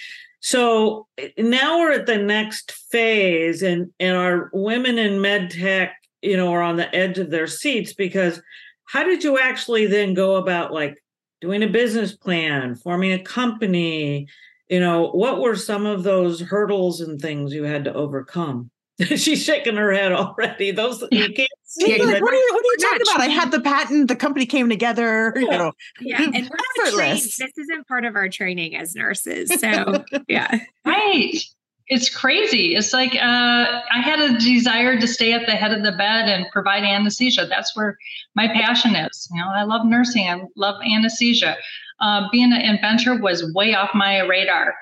So 0.41 1.07
now 1.37 1.79
we're 1.79 1.93
at 1.93 2.05
the 2.05 2.17
next 2.17 2.73
phase, 2.91 3.63
and 3.63 3.91
and 3.99 4.17
our 4.17 4.49
women 4.51 4.97
in 4.97 5.21
med 5.21 5.51
tech, 5.51 5.95
you 6.21 6.35
know, 6.35 6.51
are 6.51 6.61
on 6.61 6.75
the 6.75 6.93
edge 6.93 7.17
of 7.19 7.29
their 7.29 7.47
seats 7.47 7.93
because 7.93 8.41
how 8.85 9.03
did 9.03 9.23
you 9.23 9.39
actually 9.39 9.87
then 9.87 10.13
go 10.13 10.35
about 10.35 10.73
like 10.73 11.01
doing 11.39 11.63
a 11.63 11.67
business 11.67 12.15
plan, 12.15 12.75
forming 12.75 13.13
a 13.13 13.23
company, 13.23 14.27
you 14.69 14.79
know, 14.79 15.09
what 15.11 15.39
were 15.39 15.55
some 15.55 15.85
of 15.85 16.03
those 16.03 16.41
hurdles 16.41 16.99
and 16.99 17.19
things 17.19 17.53
you 17.53 17.63
had 17.63 17.85
to 17.85 17.93
overcome? 17.93 18.69
She's 19.15 19.43
shaking 19.43 19.75
her 19.75 19.91
head 19.91 20.11
already. 20.11 20.71
Those 20.71 21.03
you 21.11 21.33
can't 21.33 21.49
see. 21.63 21.97
Yeah, 21.97 22.03
like, 22.03 22.21
what, 22.21 22.33
are 22.33 22.37
you, 22.37 22.49
what 22.53 22.63
are 22.63 22.67
you 22.67 22.77
talking 22.79 23.01
about? 23.01 23.21
I 23.21 23.27
had 23.27 23.51
the 23.51 23.59
patent. 23.59 24.07
The 24.07 24.15
company 24.15 24.45
came 24.45 24.69
together. 24.69 25.33
You 25.35 25.49
know, 25.49 25.71
yeah, 25.99 26.21
and 26.21 26.49
we're 26.77 26.91
trained. 26.91 27.17
This 27.17 27.39
isn't 27.39 27.87
part 27.87 28.05
of 28.05 28.15
our 28.15 28.29
training 28.29 28.75
as 28.75 28.95
nurses. 28.95 29.49
So 29.59 30.03
yeah, 30.27 30.59
right 30.85 31.43
it's 31.87 32.09
crazy. 32.09 32.75
It's 32.75 32.93
like 32.93 33.13
uh, 33.15 33.81
I 33.91 33.99
had 34.01 34.19
a 34.19 34.37
desire 34.37 34.99
to 34.99 35.07
stay 35.07 35.33
at 35.33 35.45
the 35.45 35.53
head 35.53 35.73
of 35.73 35.83
the 35.83 35.91
bed 35.91 36.29
and 36.29 36.45
provide 36.51 36.83
anesthesia. 36.83 37.45
That's 37.47 37.75
where 37.75 37.97
my 38.35 38.47
passion 38.47 38.95
is. 38.95 39.27
You 39.31 39.41
know, 39.41 39.49
I 39.53 39.63
love 39.63 39.85
nursing. 39.85 40.27
I 40.27 40.41
love 40.55 40.81
anesthesia. 40.81 41.57
Uh, 41.99 42.27
being 42.31 42.53
an 42.53 42.61
inventor 42.61 43.19
was 43.19 43.51
way 43.53 43.75
off 43.75 43.91
my 43.93 44.21
radar, 44.21 44.73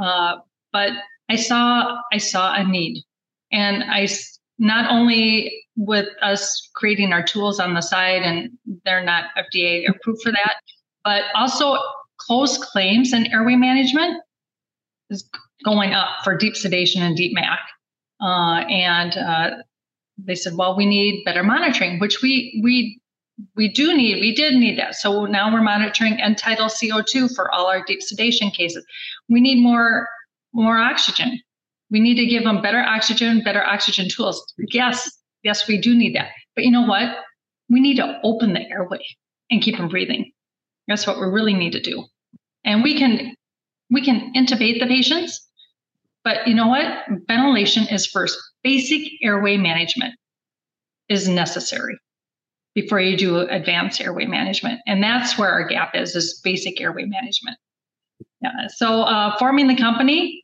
uh, 0.00 0.36
but 0.72 0.92
I 1.28 1.36
saw 1.36 1.98
I 2.12 2.18
saw 2.18 2.54
a 2.54 2.64
need, 2.64 3.02
and 3.52 3.84
I 3.84 4.08
not 4.58 4.90
only 4.90 5.52
with 5.76 6.08
us 6.20 6.70
creating 6.74 7.12
our 7.12 7.22
tools 7.22 7.58
on 7.58 7.74
the 7.74 7.80
side, 7.80 8.22
and 8.22 8.50
they're 8.84 9.04
not 9.04 9.24
FDA 9.36 9.88
approved 9.88 10.22
for 10.22 10.32
that, 10.32 10.56
but 11.04 11.24
also 11.34 11.78
close 12.18 12.58
claims 12.58 13.12
and 13.12 13.28
airway 13.32 13.56
management 13.56 14.22
is 15.10 15.28
going 15.64 15.92
up 15.92 16.08
for 16.24 16.36
deep 16.36 16.56
sedation 16.56 17.02
and 17.02 17.16
deep 17.16 17.32
MAC. 17.34 17.58
Uh, 18.20 18.64
and 18.68 19.16
uh, 19.16 19.50
they 20.16 20.34
said, 20.34 20.54
well, 20.56 20.76
we 20.76 20.86
need 20.86 21.24
better 21.24 21.42
monitoring, 21.42 21.98
which 21.98 22.22
we 22.22 22.60
we 22.62 23.00
we 23.56 23.68
do 23.68 23.96
need. 23.96 24.20
We 24.20 24.34
did 24.34 24.54
need 24.54 24.78
that. 24.78 24.94
So 24.94 25.26
now 25.26 25.52
we're 25.52 25.62
monitoring 25.62 26.20
end 26.20 26.38
tidal 26.38 26.66
CO2 26.66 27.34
for 27.34 27.50
all 27.50 27.66
our 27.66 27.82
deep 27.84 28.02
sedation 28.02 28.50
cases. 28.50 28.84
We 29.28 29.40
need 29.40 29.60
more 29.60 30.08
more 30.52 30.78
oxygen. 30.78 31.40
We 31.92 32.00
need 32.00 32.16
to 32.16 32.26
give 32.26 32.44
them 32.44 32.62
better 32.62 32.80
oxygen, 32.80 33.42
better 33.44 33.64
oxygen 33.64 34.08
tools. 34.10 34.52
Yes, 34.72 35.08
yes, 35.44 35.68
we 35.68 35.78
do 35.78 35.94
need 35.94 36.16
that. 36.16 36.30
But 36.56 36.64
you 36.64 36.72
know 36.72 36.86
what? 36.86 37.16
We 37.70 37.80
need 37.80 37.96
to 37.98 38.20
open 38.24 38.54
the 38.54 38.68
airway 38.70 39.04
and 39.50 39.62
keep 39.62 39.76
them 39.78 39.88
breathing. 39.88 40.32
That's 40.88 41.06
what 41.06 41.20
we 41.20 41.26
really 41.26 41.54
need 41.54 41.72
to 41.72 41.80
do. 41.80 42.06
And 42.64 42.82
we 42.82 42.98
can 42.98 43.36
we 43.90 44.04
can 44.04 44.32
intubate 44.34 44.80
the 44.80 44.86
patients 44.88 45.40
but 46.24 46.46
you 46.46 46.54
know 46.54 46.68
what? 46.68 46.86
Ventilation 47.28 47.88
is 47.88 48.06
first. 48.06 48.38
Basic 48.62 49.02
airway 49.22 49.56
management 49.56 50.14
is 51.08 51.28
necessary. 51.28 51.98
before 52.74 53.00
you 53.00 53.16
do 53.16 53.38
advanced 53.38 54.00
airway 54.00 54.26
management. 54.26 54.80
And 54.86 55.02
that's 55.02 55.38
where 55.38 55.50
our 55.50 55.66
gap 55.66 55.94
is, 55.94 56.16
is 56.16 56.40
basic 56.42 56.80
airway 56.80 57.04
management. 57.04 57.58
Yeah. 58.40 58.68
So 58.68 59.02
uh, 59.02 59.36
forming 59.38 59.68
the 59.68 59.76
company, 59.76 60.41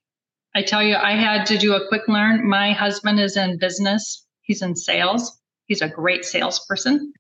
I 0.59 0.63
tell 0.63 0.83
you, 0.83 0.97
I 0.97 1.13
had 1.13 1.47
to 1.47 1.57
do 1.57 1.75
a 1.75 1.87
quick 1.87 2.09
learn. 2.09 2.49
My 2.49 2.73
husband 2.73 3.21
is 3.21 3.37
in 3.37 3.59
business. 3.59 4.27
He's 4.43 4.61
in 4.61 4.75
sales. 4.75 5.39
He's 5.69 5.83
a 5.83 5.89
great 5.89 6.25
salesperson. 6.25 7.13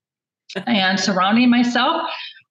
And 0.66 0.98
surrounding 0.98 1.48
myself 1.48 2.02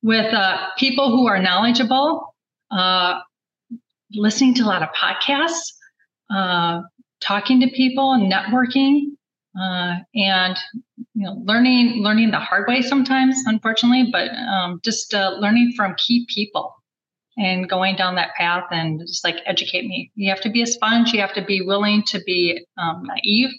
with 0.01 0.33
uh, 0.33 0.67
people 0.77 1.09
who 1.11 1.27
are 1.27 1.41
knowledgeable, 1.41 2.33
uh, 2.71 3.19
listening 4.13 4.53
to 4.53 4.63
a 4.63 4.67
lot 4.67 4.81
of 4.81 4.87
podcasts, 4.95 5.73
uh, 6.33 6.83
talking 7.19 7.59
to 7.59 7.67
people 7.67 8.13
and 8.13 8.31
networking, 8.31 9.07
uh, 9.59 9.95
and 10.15 10.57
you 11.15 11.25
know 11.25 11.33
learning 11.43 12.01
learning 12.03 12.31
the 12.31 12.39
hard 12.39 12.67
way 12.67 12.81
sometimes 12.81 13.35
unfortunately 13.47 14.07
but 14.11 14.29
um, 14.35 14.79
just 14.83 15.15
uh, 15.15 15.31
learning 15.39 15.73
from 15.75 15.95
key 15.97 16.27
people 16.29 16.75
and 17.37 17.69
going 17.69 17.95
down 17.95 18.15
that 18.15 18.35
path 18.35 18.63
and 18.71 18.99
just 18.99 19.23
like 19.23 19.37
educate 19.45 19.85
me. 19.85 20.11
You 20.15 20.29
have 20.29 20.41
to 20.41 20.49
be 20.49 20.61
a 20.61 20.67
sponge. 20.67 21.13
You 21.13 21.21
have 21.21 21.33
to 21.35 21.45
be 21.45 21.61
willing 21.61 22.03
to 22.07 22.19
be 22.25 22.65
um, 22.77 23.03
naive 23.03 23.51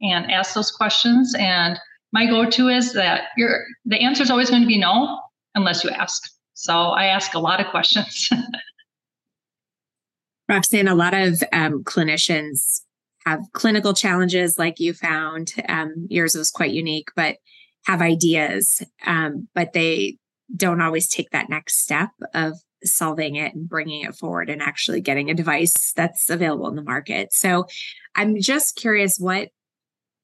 and 0.00 0.30
ask 0.30 0.54
those 0.54 0.70
questions. 0.70 1.34
And 1.38 1.78
my 2.12 2.26
go-to 2.26 2.68
is 2.68 2.92
that 2.94 3.28
your 3.36 3.64
the 3.84 4.00
answer 4.00 4.22
is 4.22 4.30
always 4.30 4.50
going 4.50 4.62
to 4.62 4.68
be 4.68 4.78
no 4.78 5.20
unless 5.54 5.84
you 5.84 5.90
ask. 5.90 6.22
So 6.54 6.72
i 6.72 7.06
ask 7.06 7.34
a 7.34 7.38
lot 7.38 7.60
of 7.60 7.66
questions. 7.68 8.28
Roxanne 10.48 10.88
a 10.88 10.94
lot 10.94 11.14
of 11.14 11.42
um, 11.52 11.84
clinicians 11.84 12.80
have 13.24 13.40
clinical 13.52 13.94
challenges 13.94 14.58
like 14.58 14.80
you 14.80 14.94
found. 14.94 15.52
Um, 15.68 16.06
yours 16.08 16.34
was 16.34 16.50
quite 16.50 16.72
unique, 16.72 17.08
but 17.14 17.36
have 17.84 18.02
ideas, 18.02 18.82
um, 19.06 19.48
but 19.54 19.72
they 19.72 20.16
don't 20.56 20.80
always 20.80 21.08
take 21.08 21.30
that 21.30 21.48
next 21.48 21.82
step 21.82 22.10
of 22.34 22.54
solving 22.84 23.36
it 23.36 23.54
and 23.54 23.68
bringing 23.68 24.02
it 24.02 24.14
forward 24.14 24.50
and 24.50 24.62
actually 24.62 25.00
getting 25.00 25.30
a 25.30 25.34
device 25.34 25.92
that's 25.94 26.30
available 26.30 26.68
in 26.68 26.76
the 26.76 26.82
market. 26.82 27.32
So 27.32 27.66
I'm 28.14 28.40
just 28.40 28.76
curious 28.76 29.18
what 29.18 29.50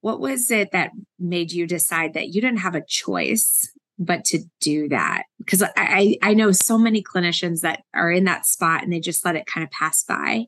what 0.03 0.21
was 0.21 0.51
it 0.51 0.71
that 0.71 0.91
made 1.19 1.51
you 1.51 1.67
decide 1.67 2.15
that 2.15 2.29
you 2.29 2.41
didn't 2.41 2.59
have 2.59 2.75
a 2.75 2.85
choice 2.87 3.73
but 3.99 4.25
to 4.27 4.41
do 4.61 4.89
that 4.89 5.23
because 5.39 5.63
I, 5.75 6.17
I 6.23 6.35
know 6.35 6.53
so 6.53 6.77
many 6.77 7.03
clinicians 7.03 7.63
that 7.63 7.81
are 7.95 8.13
in 8.13 8.25
that 8.25 8.45
spot 8.45 8.83
and 8.83 8.93
they 8.93 9.01
just 9.01 9.25
let 9.25 9.37
it 9.37 9.47
kind 9.47 9.65
of 9.65 9.71
pass 9.71 10.05
by 10.05 10.45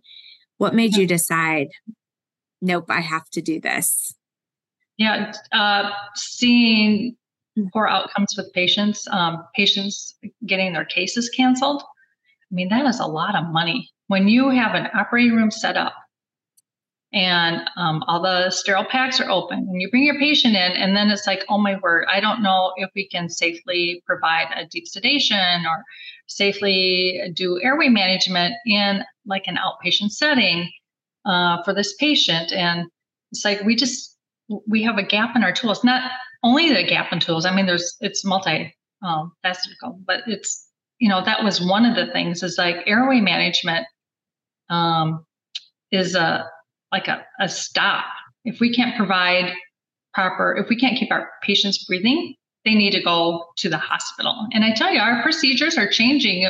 what 0.58 0.74
made 0.74 0.96
you 0.96 1.06
decide 1.06 1.68
nope, 2.60 2.86
I 2.88 3.00
have 3.00 3.28
to 3.30 3.42
do 3.42 3.60
this? 3.60 4.14
Yeah, 4.96 5.32
uh, 5.52 5.90
seeing 6.14 7.16
poor 7.72 7.86
outcomes 7.86 8.34
with 8.36 8.52
patients, 8.52 9.06
um, 9.10 9.44
patients 9.54 10.16
getting 10.46 10.72
their 10.72 10.84
cases 10.84 11.28
canceled. 11.28 11.82
I 12.50 12.54
mean, 12.54 12.68
that 12.68 12.86
is 12.86 13.00
a 13.00 13.06
lot 13.06 13.36
of 13.36 13.52
money. 13.52 13.90
When 14.06 14.28
you 14.28 14.50
have 14.50 14.74
an 14.74 14.88
operating 14.94 15.36
room 15.36 15.50
set 15.50 15.76
up 15.76 15.94
and 17.12 17.68
um, 17.76 18.02
all 18.06 18.22
the 18.22 18.50
sterile 18.50 18.84
packs 18.84 19.20
are 19.20 19.30
open 19.30 19.58
and 19.58 19.80
you 19.80 19.90
bring 19.90 20.04
your 20.04 20.18
patient 20.18 20.54
in 20.54 20.72
and 20.72 20.94
then 20.94 21.08
it's 21.08 21.26
like 21.26 21.42
oh 21.48 21.56
my 21.56 21.78
word 21.82 22.04
i 22.12 22.20
don't 22.20 22.42
know 22.42 22.74
if 22.76 22.90
we 22.94 23.08
can 23.08 23.30
safely 23.30 24.02
provide 24.04 24.48
a 24.54 24.66
deep 24.66 24.86
sedation 24.86 25.64
or 25.64 25.82
safely 26.28 27.20
do 27.34 27.60
airway 27.62 27.88
management 27.88 28.54
in 28.66 29.02
like 29.26 29.44
an 29.46 29.56
outpatient 29.56 30.10
setting 30.10 30.70
uh, 31.24 31.62
for 31.64 31.74
this 31.74 31.94
patient. 31.96 32.52
And 32.52 32.86
it's 33.32 33.44
like 33.44 33.62
we 33.62 33.74
just 33.74 34.16
we 34.66 34.82
have 34.82 34.98
a 34.98 35.02
gap 35.02 35.34
in 35.36 35.42
our 35.42 35.52
tools. 35.52 35.82
Not 35.82 36.10
only 36.42 36.72
the 36.72 36.86
gap 36.86 37.12
in 37.12 37.20
tools. 37.20 37.44
I 37.44 37.54
mean, 37.54 37.66
there's 37.66 37.96
it's 38.00 38.24
multi 38.24 38.74
um, 39.02 39.32
faceted, 39.42 39.76
but 40.06 40.22
it's 40.26 40.67
you 40.98 41.08
know 41.08 41.24
that 41.24 41.44
was 41.44 41.60
one 41.60 41.84
of 41.84 41.96
the 41.96 42.12
things 42.12 42.42
is 42.42 42.56
like 42.58 42.76
airway 42.86 43.20
management 43.20 43.86
um, 44.70 45.24
is 45.90 46.14
a 46.14 46.48
like 46.92 47.08
a, 47.08 47.24
a 47.40 47.48
stop. 47.48 48.06
If 48.44 48.60
we 48.60 48.72
can't 48.72 48.96
provide 48.96 49.52
proper, 50.14 50.56
if 50.56 50.68
we 50.68 50.78
can't 50.78 50.98
keep 50.98 51.12
our 51.12 51.30
patients 51.42 51.84
breathing, 51.84 52.34
they 52.64 52.74
need 52.74 52.92
to 52.92 53.02
go 53.02 53.46
to 53.58 53.68
the 53.68 53.78
hospital. 53.78 54.46
And 54.52 54.64
I 54.64 54.72
tell 54.72 54.92
you, 54.92 55.00
our 55.00 55.22
procedures 55.22 55.76
are 55.76 55.88
changing. 55.88 56.46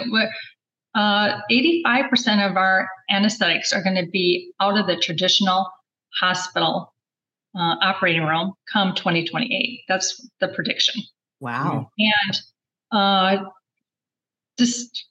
Uh, 0.94 1.40
85% 1.50 2.50
of 2.50 2.56
our 2.56 2.88
anesthetics 3.10 3.72
are 3.72 3.82
going 3.82 3.96
to 3.96 4.08
be 4.10 4.52
out 4.60 4.78
of 4.78 4.86
the 4.86 4.96
traditional 4.96 5.70
hospital 6.20 6.92
uh, 7.56 7.76
operating 7.82 8.22
room 8.22 8.52
come 8.72 8.94
2028. 8.94 9.80
That's 9.88 10.28
the 10.40 10.48
prediction. 10.48 11.02
Wow. 11.40 11.90
And 11.98 12.40
uh, 12.90 13.44
just 14.58 15.06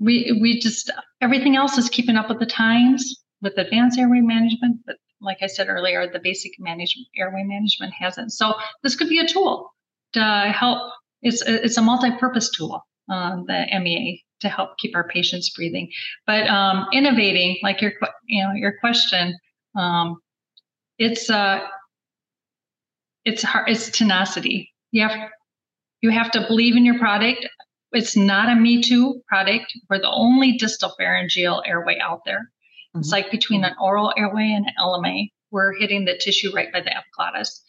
we 0.00 0.36
we 0.40 0.58
just 0.60 0.90
everything 1.20 1.56
else 1.56 1.78
is 1.78 1.88
keeping 1.88 2.16
up 2.16 2.28
with 2.28 2.40
the 2.40 2.46
times 2.46 3.22
with 3.42 3.56
advanced 3.58 3.98
airway 3.98 4.20
management, 4.20 4.80
but 4.86 4.96
like 5.20 5.38
I 5.42 5.46
said 5.46 5.68
earlier, 5.68 6.10
the 6.10 6.20
basic 6.22 6.52
management 6.58 7.08
airway 7.16 7.44
management 7.44 7.92
hasn't. 7.98 8.32
So 8.32 8.54
this 8.82 8.96
could 8.96 9.08
be 9.08 9.18
a 9.18 9.26
tool 9.26 9.70
to 10.14 10.52
help. 10.54 10.92
It's 11.22 11.42
it's 11.46 11.76
a 11.76 11.82
multi-purpose 11.82 12.50
tool, 12.50 12.82
uh, 13.10 13.36
the 13.46 13.66
MEA 13.80 14.22
to 14.40 14.48
help 14.48 14.76
keep 14.78 14.94
our 14.94 15.08
patients 15.08 15.50
breathing. 15.50 15.90
But 16.26 16.46
um, 16.48 16.86
innovating, 16.92 17.58
like 17.62 17.80
your 17.80 17.92
you 18.26 18.42
know 18.42 18.52
your 18.52 18.74
question, 18.80 19.36
um, 19.76 20.16
it's 20.98 21.30
uh, 21.30 21.60
it's 23.24 23.42
hard. 23.42 23.70
It's 23.70 23.90
tenacity. 23.90 24.70
You 24.90 25.08
have 25.08 25.30
you 26.02 26.10
have 26.10 26.30
to 26.32 26.46
believe 26.46 26.76
in 26.76 26.84
your 26.84 26.98
product. 26.98 27.46
It's 27.94 28.16
not 28.16 28.50
a 28.50 28.54
Me 28.54 28.82
Too 28.82 29.22
product. 29.28 29.72
We're 29.88 30.00
the 30.00 30.10
only 30.10 30.56
distal 30.56 30.94
pharyngeal 30.98 31.62
airway 31.66 31.98
out 32.00 32.20
there. 32.24 32.40
Mm-hmm. 32.40 33.00
It's 33.00 33.10
like 33.10 33.30
between 33.30 33.64
an 33.64 33.74
oral 33.80 34.12
airway 34.16 34.52
and 34.54 34.66
an 34.66 34.72
LMA. 34.80 35.30
We're 35.50 35.74
hitting 35.74 36.04
the 36.04 36.18
tissue 36.18 36.52
right 36.54 36.72
by 36.72 36.80
the 36.80 36.96
epiglottis. 36.96 37.62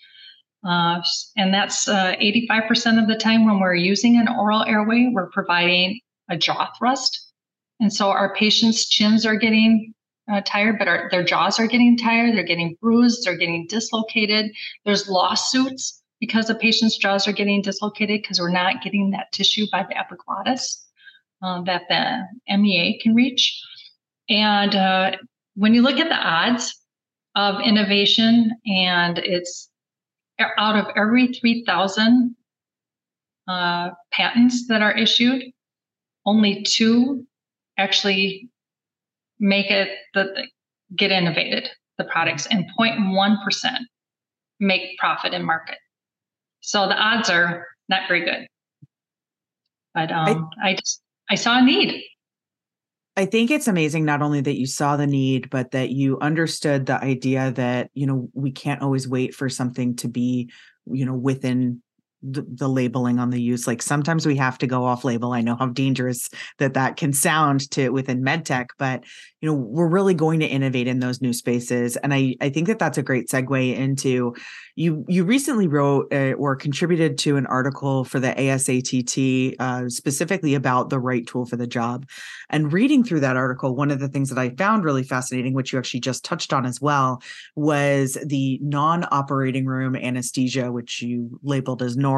Uh, 0.67 1.01
and 1.37 1.53
that's 1.53 1.87
uh, 1.87 2.15
85% 2.15 3.01
of 3.01 3.07
the 3.07 3.17
time 3.17 3.45
when 3.45 3.59
we're 3.59 3.75
using 3.75 4.17
an 4.17 4.27
oral 4.27 4.63
airway, 4.63 5.11
we're 5.13 5.29
providing 5.29 5.99
a 6.29 6.37
jaw 6.37 6.71
thrust. 6.77 7.31
And 7.79 7.93
so 7.93 8.09
our 8.09 8.33
patients' 8.33 8.89
chins 8.89 9.25
are 9.25 9.35
getting 9.35 9.93
uh, 10.31 10.41
tired, 10.43 10.79
but 10.79 10.87
our, 10.87 11.07
their 11.11 11.23
jaws 11.23 11.59
are 11.59 11.67
getting 11.67 11.97
tired. 11.97 12.35
They're 12.35 12.43
getting 12.43 12.75
bruised. 12.81 13.25
They're 13.25 13.37
getting 13.37 13.67
dislocated. 13.69 14.51
There's 14.85 15.07
lawsuits 15.07 16.01
because 16.19 16.47
the 16.47 16.55
patient's 16.55 16.97
jaws 16.97 17.27
are 17.27 17.33
getting 17.33 17.61
dislocated 17.61 18.21
because 18.21 18.39
we're 18.39 18.51
not 18.51 18.81
getting 18.81 19.11
that 19.11 19.31
tissue 19.31 19.65
by 19.71 19.83
the 19.83 19.97
epiglottis 19.97 20.85
uh, 21.41 21.61
that 21.63 21.83
the 21.89 22.57
MEA 22.57 22.99
can 23.01 23.13
reach. 23.13 23.61
And 24.29 24.75
uh, 24.75 25.11
when 25.55 25.73
you 25.73 25.81
look 25.81 25.99
at 25.99 26.09
the 26.09 26.15
odds 26.15 26.81
of 27.35 27.61
innovation, 27.61 28.51
and 28.65 29.17
it's 29.19 29.69
out 30.39 30.77
of 30.77 30.85
every 30.95 31.27
3,000 31.27 32.35
uh, 33.47 33.89
patents 34.11 34.67
that 34.67 34.81
are 34.81 34.97
issued, 34.97 35.43
only 36.25 36.63
two 36.63 37.25
actually 37.77 38.49
make 39.39 39.69
it 39.69 39.89
that 40.13 40.27
get 40.95 41.11
innovated 41.11 41.69
the 41.97 42.05
products 42.05 42.47
and 42.47 42.65
0.1% 42.79 43.37
make 44.59 44.97
profit 44.97 45.33
in 45.33 45.43
market 45.43 45.77
so 46.65 46.87
the 46.87 46.97
odds 46.97 47.29
are 47.29 47.67
not 47.89 48.07
very 48.07 48.25
good. 48.25 48.47
But 49.93 50.11
um, 50.11 50.49
I, 50.61 50.71
I 50.71 50.73
just 50.73 51.01
i 51.29 51.35
saw 51.35 51.59
a 51.59 51.61
need. 51.61 52.03
I 53.15 53.25
think 53.25 53.49
it's 53.49 53.67
amazing 53.67 54.03
not 54.03 54.21
only 54.21 54.41
that 54.41 54.57
you 54.57 54.65
saw 54.65 54.97
the 54.97 55.07
need, 55.07 55.49
but 55.49 55.71
that 55.71 55.91
you 55.91 56.19
understood 56.19 56.85
the 56.85 57.01
idea 57.01 57.51
that, 57.51 57.91
you 57.93 58.07
know, 58.07 58.29
we 58.33 58.51
can't 58.51 58.81
always 58.81 59.07
wait 59.07 59.33
for 59.33 59.47
something 59.47 59.95
to 59.97 60.09
be, 60.09 60.51
you 60.85 61.05
know, 61.05 61.13
within 61.13 61.81
the, 62.31 62.67
labeling 62.67 63.19
on 63.19 63.29
the 63.29 63.41
use 63.41 63.67
like 63.67 63.81
sometimes 63.81 64.25
we 64.25 64.35
have 64.35 64.57
to 64.57 64.67
go 64.67 64.83
off 64.83 65.05
label 65.05 65.31
i 65.31 65.41
know 65.41 65.55
how 65.55 65.67
dangerous 65.67 66.29
that 66.57 66.73
that 66.73 66.97
can 66.97 67.13
sound 67.13 67.69
to 67.71 67.89
within 67.89 68.23
medtech 68.23 68.67
but 68.77 69.03
you 69.41 69.49
know 69.49 69.53
we're 69.53 69.87
really 69.87 70.13
going 70.13 70.39
to 70.39 70.45
innovate 70.45 70.87
in 70.87 70.99
those 70.99 71.21
new 71.21 71.31
spaces 71.31 71.95
and 71.97 72.13
i 72.13 72.35
i 72.41 72.49
think 72.49 72.67
that 72.67 72.79
that's 72.79 72.97
a 72.97 73.03
great 73.03 73.27
segue 73.27 73.75
into 73.75 74.33
you 74.75 75.05
you 75.07 75.23
recently 75.23 75.67
wrote 75.67 76.13
uh, 76.13 76.33
or 76.33 76.55
contributed 76.55 77.17
to 77.19 77.37
an 77.37 77.45
article 77.45 78.03
for 78.03 78.19
the 78.19 78.33
ASATT 78.33 79.55
uh, 79.59 79.89
specifically 79.89 80.53
about 80.53 80.89
the 80.89 80.99
right 80.99 81.25
tool 81.25 81.45
for 81.45 81.55
the 81.55 81.67
job. 81.67 82.07
And 82.49 82.71
reading 82.73 83.03
through 83.03 83.21
that 83.21 83.37
article, 83.37 83.75
one 83.75 83.89
of 83.89 83.99
the 83.99 84.09
things 84.09 84.29
that 84.29 84.37
I 84.37 84.49
found 84.49 84.83
really 84.83 85.03
fascinating, 85.03 85.53
which 85.53 85.71
you 85.71 85.79
actually 85.79 86.01
just 86.01 86.25
touched 86.25 86.51
on 86.51 86.65
as 86.65 86.81
well, 86.81 87.21
was 87.55 88.17
the 88.25 88.59
non-operating 88.61 89.65
room 89.65 89.95
anesthesia, 89.95 90.71
which 90.71 91.01
you 91.01 91.39
labeled 91.41 91.81
as 91.81 91.95
NORA 91.95 92.14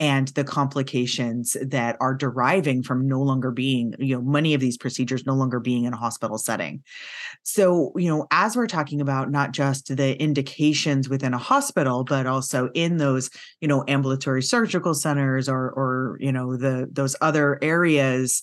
And 0.00 0.28
the 0.28 0.44
complications 0.44 1.56
that 1.60 1.96
are 2.00 2.14
deriving 2.14 2.82
from 2.82 3.08
no 3.08 3.20
longer 3.20 3.50
being, 3.50 3.94
you 3.98 4.16
know, 4.16 4.22
many 4.22 4.54
of 4.54 4.60
these 4.60 4.78
procedures 4.78 5.26
no 5.26 5.34
longer 5.34 5.60
being 5.60 5.84
in 5.84 5.92
a 5.92 5.96
hospital 5.96 6.38
setting. 6.38 6.82
So, 7.42 7.92
you 7.96 8.08
know, 8.08 8.26
as 8.30 8.56
we're 8.56 8.66
talking 8.66 9.00
about 9.00 9.30
not 9.30 9.52
just 9.52 9.96
the 9.96 10.20
indications 10.20 11.08
within 11.08 11.34
a 11.34 11.38
hospital, 11.38 12.04
but 12.04 12.26
also 12.26 12.70
in 12.74 12.98
those, 12.98 13.30
you 13.60 13.68
know, 13.68 13.84
ambulatory 13.88 14.42
surgical 14.42 14.94
centers 14.94 15.48
or, 15.48 15.70
or, 15.70 16.16
you 16.20 16.32
know, 16.32 16.56
the, 16.56 16.88
those 16.92 17.16
other 17.20 17.58
areas, 17.62 18.42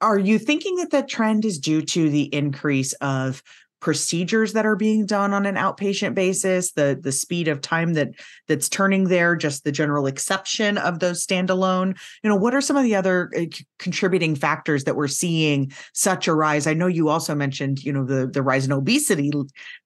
are 0.00 0.18
you 0.18 0.38
thinking 0.38 0.76
that 0.76 0.90
that 0.90 1.08
trend 1.08 1.44
is 1.44 1.58
due 1.58 1.82
to 1.82 2.10
the 2.10 2.34
increase 2.34 2.92
of 2.94 3.42
procedures 3.84 4.54
that 4.54 4.64
are 4.64 4.76
being 4.76 5.04
done 5.04 5.34
on 5.34 5.44
an 5.44 5.56
outpatient 5.56 6.14
basis 6.14 6.72
the 6.72 6.98
the 7.02 7.12
speed 7.12 7.48
of 7.48 7.60
time 7.60 7.92
that 7.92 8.08
that's 8.48 8.66
turning 8.66 9.04
there 9.04 9.36
just 9.36 9.62
the 9.62 9.70
general 9.70 10.06
exception 10.06 10.78
of 10.78 11.00
those 11.00 11.24
standalone. 11.24 11.94
You 12.22 12.30
know 12.30 12.36
what 12.36 12.54
are 12.54 12.62
some 12.62 12.78
of 12.78 12.84
the 12.84 12.96
other 12.96 13.30
uh, 13.36 13.44
contributing 13.78 14.36
factors 14.36 14.84
that 14.84 14.96
we're 14.96 15.06
seeing 15.06 15.70
such 15.92 16.26
a 16.26 16.34
rise? 16.34 16.66
I 16.66 16.72
know 16.72 16.86
you 16.86 17.10
also 17.10 17.34
mentioned 17.34 17.84
you 17.84 17.92
know 17.92 18.06
the 18.06 18.26
the 18.26 18.42
rise 18.42 18.64
in 18.64 18.72
obesity 18.72 19.30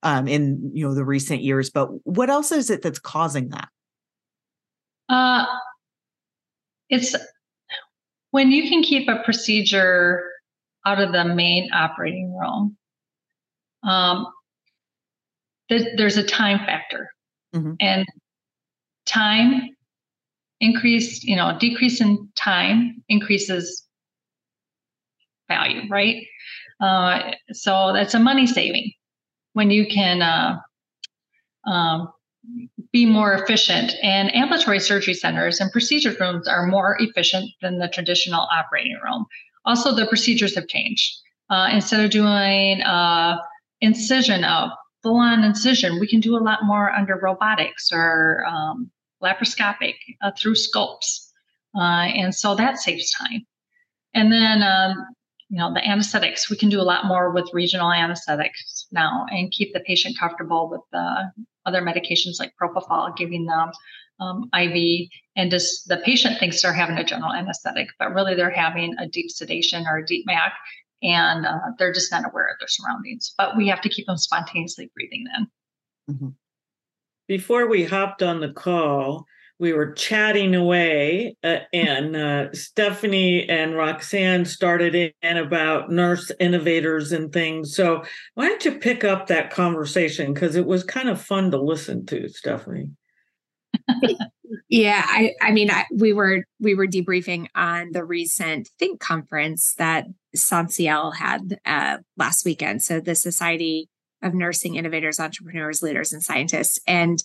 um, 0.03 0.29
in 0.29 0.71
you 0.73 0.87
know 0.87 0.95
the 0.95 1.03
recent 1.03 1.41
years 1.41 1.69
but 1.69 1.87
what 2.05 2.29
else 2.29 2.53
is 2.53 2.69
it 2.69 2.81
that's 2.81 2.99
causing 2.99 3.49
that? 3.49 3.67
Uh 5.09 5.45
it's 6.87 7.17
when 8.31 8.49
you 8.49 8.69
can 8.69 8.81
keep 8.81 9.09
a 9.09 9.21
procedure 9.25 10.23
out 10.85 11.01
of 11.01 11.11
the 11.11 11.25
main 11.25 11.69
operating 11.73 12.33
room 12.33 12.77
um, 13.83 14.27
th- 15.69 15.95
there's 15.97 16.17
a 16.17 16.23
time 16.23 16.59
factor. 16.59 17.09
Mm-hmm. 17.55 17.73
and 17.79 18.05
time 19.07 19.71
increase 20.59 21.23
you 21.23 21.35
know 21.35 21.57
decrease 21.59 21.99
in 21.99 22.29
time 22.35 23.03
increases 23.09 23.87
value 25.47 25.81
right? 25.89 26.23
Uh, 26.79 27.31
so 27.51 27.91
that's 27.91 28.13
a 28.13 28.19
money 28.19 28.45
saving 28.45 28.91
when 29.53 29.71
you 29.71 29.87
can 29.87 30.21
uh, 30.21 30.59
um, 31.69 32.09
be 32.91 33.05
more 33.05 33.33
efficient. 33.33 33.93
And 34.01 34.33
ambulatory 34.33 34.79
surgery 34.79 35.13
centers 35.13 35.59
and 35.59 35.71
procedure 35.71 36.15
rooms 36.19 36.47
are 36.47 36.67
more 36.67 36.95
efficient 36.99 37.49
than 37.61 37.79
the 37.79 37.87
traditional 37.89 38.47
operating 38.51 38.97
room. 39.03 39.25
Also 39.65 39.93
the 39.93 40.05
procedures 40.05 40.55
have 40.55 40.67
changed. 40.67 41.17
Uh, 41.49 41.67
instead 41.73 42.05
of 42.05 42.11
doing 42.11 42.81
uh, 42.83 43.37
incision 43.81 44.43
of 44.43 44.71
full 45.03 45.17
on 45.17 45.43
incision, 45.43 45.99
we 45.99 46.07
can 46.07 46.19
do 46.19 46.35
a 46.35 46.43
lot 46.43 46.59
more 46.63 46.91
under 46.91 47.15
robotics 47.15 47.91
or 47.91 48.45
um, 48.45 48.89
laparoscopic 49.23 49.95
uh, 50.21 50.31
through 50.37 50.55
scopes. 50.55 51.31
Uh, 51.75 52.09
and 52.15 52.33
so 52.33 52.55
that 52.55 52.79
saves 52.79 53.11
time. 53.11 53.45
And 54.13 54.31
then, 54.31 54.63
um, 54.63 55.05
you 55.49 55.57
know, 55.57 55.73
the 55.73 55.87
anesthetics, 55.87 56.49
we 56.49 56.57
can 56.57 56.69
do 56.69 56.81
a 56.81 56.83
lot 56.83 57.05
more 57.05 57.31
with 57.31 57.49
regional 57.53 57.91
anesthetics 57.91 58.87
now 58.91 59.25
and 59.29 59.51
keep 59.51 59.73
the 59.73 59.79
patient 59.81 60.17
comfortable 60.17 60.69
with 60.69 60.81
the 60.91 61.31
other 61.65 61.81
medications 61.81 62.39
like 62.39 62.53
propofol, 62.61 63.15
giving 63.15 63.45
them 63.45 63.71
um, 64.19 64.49
IV. 64.53 65.09
And 65.35 65.49
just 65.49 65.87
the 65.87 65.97
patient 65.97 66.39
thinks 66.39 66.61
they're 66.61 66.73
having 66.73 66.97
a 66.97 67.03
general 67.03 67.33
anesthetic, 67.33 67.87
but 67.97 68.13
really 68.13 68.35
they're 68.35 68.49
having 68.49 68.95
a 68.99 69.07
deep 69.07 69.31
sedation 69.31 69.85
or 69.87 69.97
a 69.97 70.05
deep 70.05 70.25
mac 70.25 70.53
and 71.01 71.45
uh, 71.45 71.57
they're 71.77 71.93
just 71.93 72.11
not 72.11 72.25
aware 72.25 72.47
of 72.47 72.59
their 72.59 72.67
surroundings. 72.67 73.33
But 73.37 73.55
we 73.57 73.67
have 73.67 73.81
to 73.81 73.89
keep 73.89 74.07
them 74.07 74.17
spontaneously 74.17 74.91
breathing 74.93 75.25
then. 75.33 75.47
Mm-hmm. 76.15 76.29
Before 77.27 77.67
we 77.67 77.83
hopped 77.85 78.23
on 78.23 78.39
the 78.39 78.51
call, 78.51 79.25
we 79.59 79.73
were 79.73 79.91
chatting 79.91 80.55
away, 80.55 81.35
uh, 81.43 81.57
and 81.73 82.15
uh, 82.15 82.53
Stephanie 82.53 83.47
and 83.47 83.75
Roxanne 83.75 84.45
started 84.45 85.13
in 85.21 85.37
about 85.37 85.91
nurse 85.91 86.31
innovators 86.39 87.11
and 87.11 87.31
things. 87.31 87.75
So, 87.75 88.03
why 88.35 88.47
don't 88.47 88.63
you 88.63 88.79
pick 88.79 89.03
up 89.03 89.27
that 89.27 89.51
conversation? 89.51 90.33
Because 90.33 90.55
it 90.55 90.65
was 90.65 90.83
kind 90.83 91.09
of 91.09 91.21
fun 91.21 91.51
to 91.51 91.61
listen 91.61 92.05
to, 92.07 92.29
Stephanie. 92.29 92.91
yeah, 94.69 95.03
I, 95.03 95.33
I 95.41 95.51
mean, 95.51 95.71
I, 95.71 95.85
we 95.91 96.13
were 96.13 96.45
we 96.59 96.75
were 96.75 96.85
debriefing 96.85 97.47
on 97.55 97.91
the 97.91 98.05
recent 98.05 98.69
Think 98.77 98.99
conference 98.99 99.73
that 99.79 100.05
SONSIEL 100.35 101.15
had 101.15 101.59
uh, 101.65 101.97
last 102.17 102.45
weekend. 102.45 102.83
So 102.83 102.99
the 102.99 103.15
Society 103.15 103.89
of 104.21 104.35
Nursing 104.35 104.75
Innovators, 104.75 105.19
Entrepreneurs, 105.19 105.81
Leaders, 105.81 106.13
and 106.13 106.21
Scientists. 106.21 106.79
And 106.85 107.17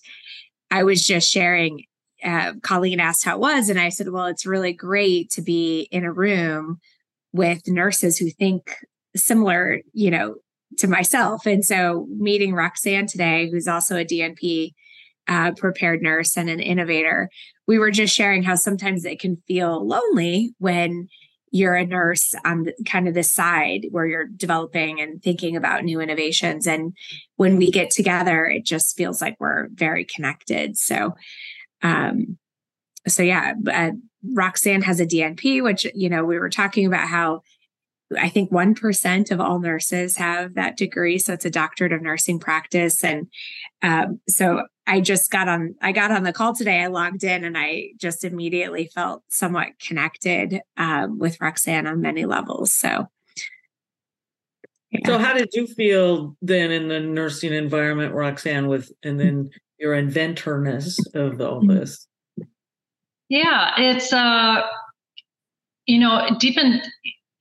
I 0.71 0.85
was 0.85 1.07
just 1.07 1.31
sharing, 1.31 1.85
uh, 2.25 2.55
Colleen 2.63 3.01
asked 3.01 3.27
how 3.27 3.35
it 3.35 3.41
was. 3.41 3.69
And 3.69 3.79
I 3.79 3.91
said, 3.91 4.09
well, 4.09 4.27
it's 4.27 4.47
really 4.47 4.73
great 4.73 5.31
to 5.33 5.43
be 5.43 5.89
in 5.91 6.05
a 6.05 6.13
room 6.13 6.79
with 7.33 7.69
nurses 7.69 8.17
who 8.17 8.31
think 8.31 8.75
similar, 9.17 9.81
you 9.93 10.11
know, 10.11 10.37
to 10.79 10.89
myself. 10.89 11.47
And 11.47 11.65
so 11.65 12.07
meeting 12.09 12.55
Roxanne 12.55 13.07
today, 13.07 13.51
who's 13.51 13.69
also 13.69 13.97
a 13.97 14.05
DNP 14.05 14.73
uh, 15.29 15.53
prepared 15.53 16.03
nurse 16.03 16.37
and 16.37 16.51
an 16.51 16.61
innovator, 16.61 17.31
we 17.67 17.79
were 17.79 17.91
just 17.91 18.15
sharing 18.15 18.43
how 18.43 18.55
sometimes 18.55 19.05
it 19.05 19.21
can 19.21 19.37
feel 19.47 19.87
lonely 19.87 20.55
when 20.59 21.09
you're 21.51 21.77
a 21.77 21.87
nurse 21.87 22.35
on 22.45 22.65
the, 22.65 22.75
kind 22.85 23.07
of 23.07 23.15
this 23.15 23.33
side 23.33 23.87
where 23.93 24.07
you're 24.07 24.27
developing 24.27 25.01
and 25.01 25.23
thinking 25.23 25.55
about 25.55 25.85
new 25.85 26.01
innovations. 26.01 26.67
And 26.67 26.93
when 27.37 27.57
we 27.57 27.71
get 27.71 27.91
together, 27.91 28.45
it 28.47 28.65
just 28.65 28.97
feels 28.97 29.23
like 29.23 29.37
we're 29.39 29.69
very 29.73 30.05
connected. 30.05 30.77
So, 30.77 31.15
um, 31.83 32.39
so 33.07 33.23
yeah, 33.23 33.55
uh, 33.73 33.93
Roxanne 34.33 34.83
has 34.83 34.99
a 34.99 35.07
DNP, 35.07 35.63
which, 35.63 35.87
you 35.95 36.09
know, 36.09 36.25
we 36.25 36.41
were 36.41 36.51
talking 36.51 36.87
about 36.87 37.07
how 37.07 37.43
I 38.19 38.29
think 38.29 38.51
1% 38.51 39.31
of 39.31 39.41
all 39.41 39.61
nurses 39.61 40.17
have 40.17 40.55
that 40.55 40.77
degree. 40.77 41.19
So 41.19 41.33
it's 41.33 41.45
a 41.45 41.51
doctorate 41.51 41.93
of 41.93 42.03
nursing 42.03 42.41
practice. 42.41 43.05
And 43.05 43.29
um, 43.81 44.21
so 44.29 44.65
I 44.87 45.01
just 45.01 45.31
got 45.31 45.49
on, 45.49 45.75
I 45.81 45.93
got 45.93 46.11
on 46.11 46.25
the 46.25 46.33
call 46.33 46.55
today. 46.55 46.83
I 46.83 46.89
logged 46.89 47.25
in 47.25 47.45
and 47.45 47.57
I 47.57 47.91
just 47.97 48.25
immediately 48.25 48.91
felt 48.95 49.23
somewhat 49.29 49.69
connected 49.81 50.61
um, 50.77 51.19
with 51.19 51.41
Roxanne 51.41 51.87
on 51.87 52.01
many 52.01 52.25
levels. 52.27 52.75
So. 52.75 53.09
Yeah. 54.91 55.01
So, 55.07 55.19
how 55.19 55.35
did 55.35 55.49
you 55.55 55.67
feel 55.67 56.37
then 56.41 56.71
in 56.71 56.87
the 56.87 57.01
nursing 57.01 57.53
environment, 57.53 58.15
Roxanne, 58.15 58.69
with 58.69 58.93
and 59.03 59.19
then 59.19 59.51
your 59.77 59.93
inventorness 59.93 60.99
of 61.15 61.41
all 61.41 61.63
mm-hmm. 61.63 61.79
this? 61.79 62.07
Yeah, 63.29 63.73
it's 63.77 64.13
uh, 64.13 64.63
you 65.87 65.99
know, 65.99 66.29
deep 66.39 66.57
in 66.57 66.81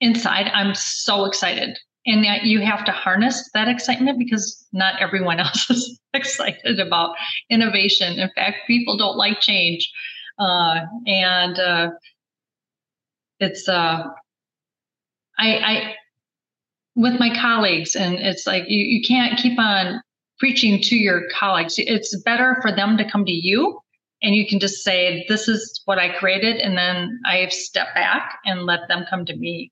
inside, 0.00 0.50
I'm 0.52 0.74
so 0.74 1.24
excited. 1.24 1.78
And 2.06 2.22
that 2.24 2.44
you 2.44 2.60
have 2.60 2.84
to 2.84 2.92
harness 2.92 3.50
that 3.54 3.68
excitement 3.68 4.18
because 4.18 4.66
not 4.72 5.00
everyone 5.00 5.40
else 5.40 5.70
is 5.70 5.98
excited 6.12 6.78
about 6.78 7.16
innovation. 7.50 8.18
In 8.18 8.30
fact, 8.34 8.58
people 8.66 8.96
don't 8.96 9.16
like 9.16 9.40
change. 9.40 9.90
Uh, 10.38 10.80
and 11.06 11.58
uh, 11.58 11.90
it's, 13.40 13.68
uh, 13.68 14.04
I, 15.38 15.56
I, 15.56 15.94
with 16.96 17.18
my 17.18 17.34
colleagues, 17.40 17.96
and 17.96 18.16
it's 18.16 18.46
like 18.46 18.64
you, 18.68 18.84
you 18.84 19.02
can't 19.06 19.38
keep 19.38 19.58
on 19.58 20.00
preaching 20.38 20.80
to 20.82 20.96
your 20.96 21.22
colleagues. 21.32 21.74
It's 21.78 22.16
better 22.22 22.58
for 22.62 22.70
them 22.70 22.96
to 22.98 23.10
come 23.10 23.24
to 23.24 23.32
you 23.32 23.80
and 24.24 24.34
you 24.34 24.46
can 24.46 24.58
just 24.58 24.82
say 24.82 25.24
this 25.28 25.46
is 25.46 25.82
what 25.84 25.98
i 25.98 26.08
created 26.08 26.56
and 26.56 26.76
then 26.76 27.20
i 27.24 27.46
step 27.48 27.94
back 27.94 28.38
and 28.44 28.64
let 28.64 28.88
them 28.88 29.04
come 29.08 29.24
to 29.24 29.36
me 29.36 29.70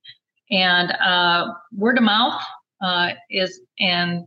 and 0.52 0.92
uh, 0.92 1.52
word 1.76 1.98
of 1.98 2.04
mouth 2.04 2.40
uh, 2.80 3.10
is 3.30 3.60
and 3.80 4.24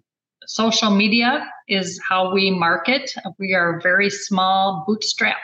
social 0.47 0.89
media 0.89 1.49
is 1.67 1.99
how 2.07 2.33
we 2.33 2.51
market 2.51 3.13
we 3.39 3.53
are 3.53 3.77
a 3.77 3.81
very 3.81 4.09
small 4.09 4.83
bootstrap 4.85 5.37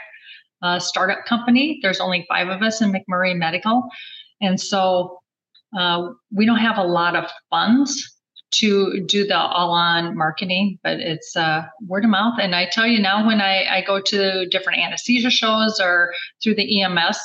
uh, 0.62 0.80
startup 0.80 1.26
company 1.26 1.80
there's 1.82 2.00
only 2.00 2.26
five 2.28 2.50
of 2.50 2.62
us 2.62 2.82
in 2.82 2.92
mcmurray 2.92 3.36
medical 3.36 3.88
and 4.42 4.60
so 4.60 5.20
uh, 5.78 6.10
we 6.34 6.46
don't 6.46 6.58
have 6.58 6.78
a 6.78 6.84
lot 6.84 7.16
of 7.16 7.32
funds 7.50 8.18
to 8.52 9.02
do 9.06 9.26
the 9.26 9.38
all-on 9.38 10.18
marketing, 10.18 10.78
but 10.84 11.00
it's 11.00 11.36
uh, 11.36 11.64
word 11.88 12.04
of 12.04 12.10
mouth. 12.10 12.38
And 12.40 12.54
I 12.54 12.68
tell 12.70 12.86
you 12.86 13.00
now, 13.00 13.26
when 13.26 13.40
I, 13.40 13.78
I 13.78 13.82
go 13.82 14.02
to 14.02 14.46
different 14.48 14.80
anesthesia 14.80 15.30
shows 15.30 15.80
or 15.80 16.14
through 16.44 16.56
the 16.56 16.82
EMS, 16.84 17.18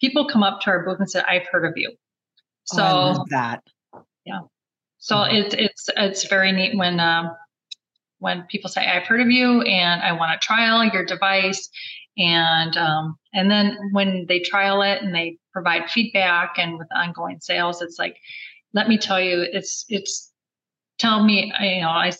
people 0.00 0.28
come 0.28 0.42
up 0.42 0.60
to 0.62 0.70
our 0.70 0.84
booth 0.84 0.98
and 0.98 1.08
say, 1.08 1.22
"I've 1.26 1.46
heard 1.50 1.64
of 1.64 1.74
you." 1.76 1.92
Oh, 2.72 2.76
so 2.76 2.84
oh, 3.20 3.24
that, 3.30 3.62
yeah. 4.24 4.40
So 4.98 5.16
mm-hmm. 5.16 5.34
it's 5.36 5.54
it's 5.58 5.90
it's 5.96 6.28
very 6.28 6.52
neat 6.52 6.76
when 6.76 7.00
um, 7.00 7.30
when 8.18 8.42
people 8.44 8.70
say, 8.70 8.86
"I've 8.86 9.06
heard 9.06 9.20
of 9.20 9.30
you," 9.30 9.62
and 9.62 10.02
I 10.02 10.12
want 10.12 10.40
to 10.40 10.44
trial 10.44 10.84
your 10.84 11.04
device, 11.04 11.68
and 12.16 12.76
um, 12.76 13.16
and 13.34 13.50
then 13.50 13.76
when 13.92 14.26
they 14.28 14.40
trial 14.40 14.82
it 14.82 15.02
and 15.02 15.14
they 15.14 15.38
provide 15.52 15.90
feedback 15.90 16.54
and 16.56 16.78
with 16.78 16.88
ongoing 16.94 17.40
sales, 17.40 17.82
it's 17.82 17.98
like, 17.98 18.16
let 18.74 18.88
me 18.88 18.96
tell 18.96 19.20
you, 19.20 19.46
it's 19.52 19.84
it's 19.88 20.32
tell 20.98 21.24
me, 21.24 21.52
you 21.60 21.80
know, 21.80 21.88
I 21.88 22.12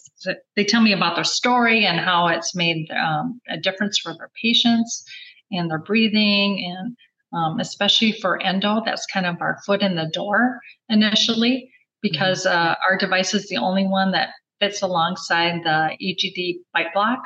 they 0.56 0.64
tell 0.64 0.80
me 0.82 0.92
about 0.92 1.14
their 1.14 1.24
story 1.24 1.86
and 1.86 2.00
how 2.00 2.26
it's 2.28 2.54
made 2.54 2.90
um, 2.90 3.40
a 3.48 3.56
difference 3.56 3.98
for 3.98 4.12
their 4.14 4.30
patients, 4.42 5.04
and 5.52 5.70
their 5.70 5.78
breathing 5.78 6.64
and 6.64 6.96
um, 7.32 7.60
especially 7.60 8.12
for 8.12 8.40
endo, 8.42 8.82
that's 8.84 9.06
kind 9.06 9.26
of 9.26 9.40
our 9.40 9.58
foot 9.64 9.82
in 9.82 9.96
the 9.96 10.10
door 10.12 10.60
initially 10.88 11.70
because 12.02 12.44
mm-hmm. 12.44 12.56
uh, 12.56 12.74
our 12.88 12.96
device 12.96 13.34
is 13.34 13.48
the 13.48 13.56
only 13.56 13.86
one 13.86 14.10
that 14.12 14.30
fits 14.60 14.82
alongside 14.82 15.62
the 15.64 15.96
EGD 16.02 16.60
bite 16.72 16.92
block. 16.92 17.20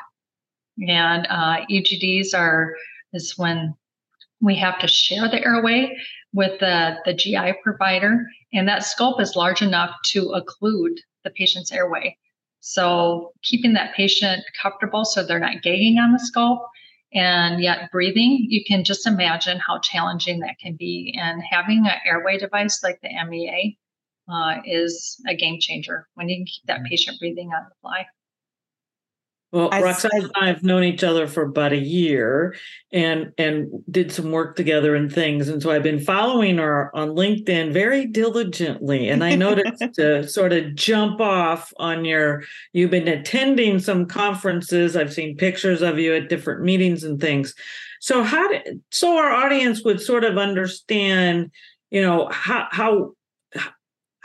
And 0.87 1.27
uh, 1.29 1.65
EGDs 1.69 2.33
are 2.33 2.75
is 3.13 3.33
when 3.37 3.73
we 4.41 4.55
have 4.55 4.79
to 4.79 4.87
share 4.87 5.27
the 5.27 5.43
airway 5.43 5.97
with 6.33 6.59
the, 6.59 6.97
the 7.05 7.13
GI 7.13 7.53
provider, 7.63 8.25
and 8.53 8.67
that 8.67 8.83
scope 8.83 9.19
is 9.19 9.35
large 9.35 9.61
enough 9.61 9.91
to 10.05 10.27
occlude 10.27 10.97
the 11.23 11.31
patient's 11.31 11.71
airway. 11.71 12.15
So 12.59 13.31
keeping 13.43 13.73
that 13.73 13.95
patient 13.95 14.43
comfortable 14.61 15.05
so 15.05 15.23
they're 15.23 15.39
not 15.39 15.61
gagging 15.63 15.97
on 15.99 16.11
the 16.11 16.19
scope 16.19 16.61
and 17.13 17.61
yet 17.61 17.89
breathing, 17.91 18.45
you 18.49 18.63
can 18.65 18.83
just 18.83 19.07
imagine 19.07 19.59
how 19.59 19.79
challenging 19.79 20.39
that 20.39 20.59
can 20.59 20.75
be. 20.75 21.17
And 21.19 21.41
having 21.41 21.85
an 21.85 21.93
airway 22.05 22.37
device 22.37 22.83
like 22.83 22.99
the 23.01 23.09
MEA 23.27 23.77
uh, 24.31 24.57
is 24.65 25.21
a 25.27 25.35
game 25.35 25.59
changer 25.59 26.07
when 26.15 26.29
you 26.29 26.37
can 26.37 26.45
keep 26.45 26.65
that 26.65 26.77
mm-hmm. 26.79 26.87
patient 26.89 27.19
breathing 27.19 27.49
on 27.55 27.65
the 27.69 27.75
fly. 27.81 28.05
Well, 29.57 29.69
I 29.71 29.81
Roxanne 29.81 30.11
and 30.13 30.31
I 30.35 30.45
have 30.49 30.61
known 30.61 30.83
each 30.83 31.03
other 31.03 31.25
for 31.25 31.41
about 31.41 31.73
a 31.73 31.77
year 31.77 32.55
and 32.91 33.33
and 33.39 33.67
did 33.89 34.11
some 34.11 34.29
work 34.29 34.55
together 34.55 34.95
and 34.95 35.11
things. 35.11 35.47
And 35.47 35.63
so 35.63 35.71
I've 35.71 35.81
been 35.81 35.99
following 35.99 36.59
her 36.59 36.95
on 36.95 37.15
LinkedIn 37.15 37.73
very 37.73 38.05
diligently. 38.05 39.09
And 39.09 39.23
I 39.23 39.33
noticed 39.33 39.83
to 39.95 40.27
sort 40.27 40.53
of 40.53 40.75
jump 40.75 41.19
off 41.19 41.73
on 41.77 42.05
your 42.05 42.43
you've 42.73 42.91
been 42.91 43.07
attending 43.07 43.79
some 43.79 44.05
conferences. 44.05 44.95
I've 44.95 45.11
seen 45.11 45.35
pictures 45.35 45.81
of 45.81 45.97
you 45.97 46.13
at 46.13 46.29
different 46.29 46.61
meetings 46.61 47.03
and 47.03 47.19
things. 47.19 47.55
So 47.99 48.21
how 48.21 48.47
did 48.49 48.79
so 48.91 49.17
our 49.17 49.31
audience 49.31 49.83
would 49.83 49.99
sort 49.99 50.23
of 50.23 50.37
understand, 50.37 51.49
you 51.89 52.03
know, 52.03 52.29
how 52.31 52.67
how 52.69 53.15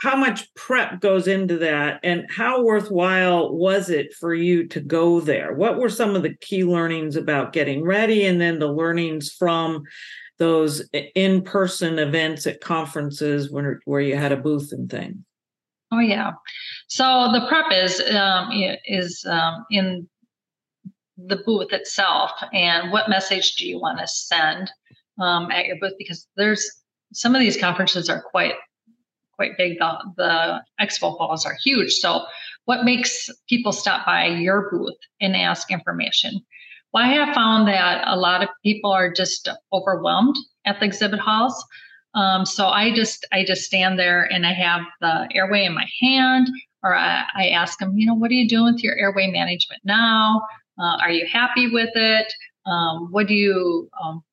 how 0.03 0.17
much 0.17 0.53
prep 0.53 0.99
goes 0.99 1.29
into 1.29 1.57
that 1.57 1.97
and 2.03 2.25
how 2.29 2.61
worthwhile 2.61 3.55
was 3.55 3.89
it 3.89 4.13
for 4.13 4.33
you 4.33 4.67
to 4.67 4.81
go 4.81 5.21
there? 5.21 5.53
What 5.53 5.77
were 5.77 5.89
some 5.89 6.13
of 6.13 6.23
the 6.23 6.35
key 6.41 6.65
learnings 6.65 7.15
about 7.15 7.53
getting 7.53 7.85
ready 7.85 8.25
and 8.25 8.41
then 8.41 8.59
the 8.59 8.67
learnings 8.67 9.31
from 9.31 9.83
those 10.39 10.89
in-person 10.91 11.99
events 11.99 12.45
at 12.45 12.59
conferences 12.59 13.49
where, 13.49 13.79
where 13.85 14.01
you 14.01 14.17
had 14.17 14.33
a 14.33 14.37
booth 14.37 14.73
and 14.73 14.91
things? 14.91 15.15
Oh 15.93 15.99
yeah. 15.99 16.31
So 16.87 17.29
the 17.31 17.45
prep 17.47 17.71
is 17.71 18.01
um, 18.13 18.49
is 18.85 19.25
um, 19.29 19.63
in 19.71 20.09
the 21.15 21.37
booth 21.45 21.71
itself 21.71 22.31
and 22.51 22.91
what 22.91 23.09
message 23.09 23.55
do 23.55 23.65
you 23.65 23.79
want 23.79 23.99
to 23.99 24.07
send 24.07 24.69
um, 25.21 25.49
at 25.49 25.65
your 25.65 25.77
booth? 25.79 25.93
Because 25.97 26.27
there's 26.35 26.69
some 27.13 27.35
of 27.35 27.39
these 27.39 27.55
conferences 27.55 28.09
are 28.09 28.21
quite 28.21 28.55
quite 29.35 29.57
big. 29.57 29.77
The, 29.79 29.97
the 30.17 30.61
expo 30.79 31.17
halls 31.17 31.45
are 31.45 31.57
huge. 31.63 31.93
So, 31.93 32.25
what 32.65 32.85
makes 32.85 33.29
people 33.49 33.71
stop 33.71 34.05
by 34.05 34.27
your 34.27 34.69
booth 34.71 34.97
and 35.19 35.35
ask 35.35 35.69
information? 35.71 36.41
Well, 36.93 37.03
I 37.03 37.07
have 37.07 37.35
found 37.35 37.67
that 37.67 38.03
a 38.07 38.15
lot 38.15 38.43
of 38.43 38.49
people 38.63 38.91
are 38.91 39.11
just 39.11 39.49
overwhelmed 39.73 40.35
at 40.65 40.79
the 40.79 40.85
exhibit 40.85 41.19
halls. 41.19 41.65
Um, 42.13 42.45
so 42.45 42.67
I 42.67 42.93
just 42.93 43.25
I 43.31 43.43
just 43.43 43.63
stand 43.63 43.97
there 43.97 44.23
and 44.31 44.45
I 44.45 44.53
have 44.53 44.81
the 45.01 45.27
airway 45.33 45.65
in 45.65 45.73
my 45.73 45.87
hand, 45.99 46.47
or 46.83 46.95
I, 46.95 47.25
I 47.35 47.47
ask 47.47 47.79
them, 47.79 47.97
you 47.97 48.05
know, 48.05 48.13
what 48.13 48.29
are 48.29 48.35
you 48.35 48.47
doing 48.47 48.73
with 48.73 48.83
your 48.83 48.95
airway 48.95 49.31
management 49.31 49.81
now? 49.83 50.41
Uh, 50.79 50.97
are 51.01 51.11
you 51.11 51.25
happy 51.25 51.71
with 51.71 51.89
it? 51.95 52.31
Um, 52.65 53.11
what 53.11 53.27
do 53.27 53.33
you 53.33 53.89
um, 54.03 54.23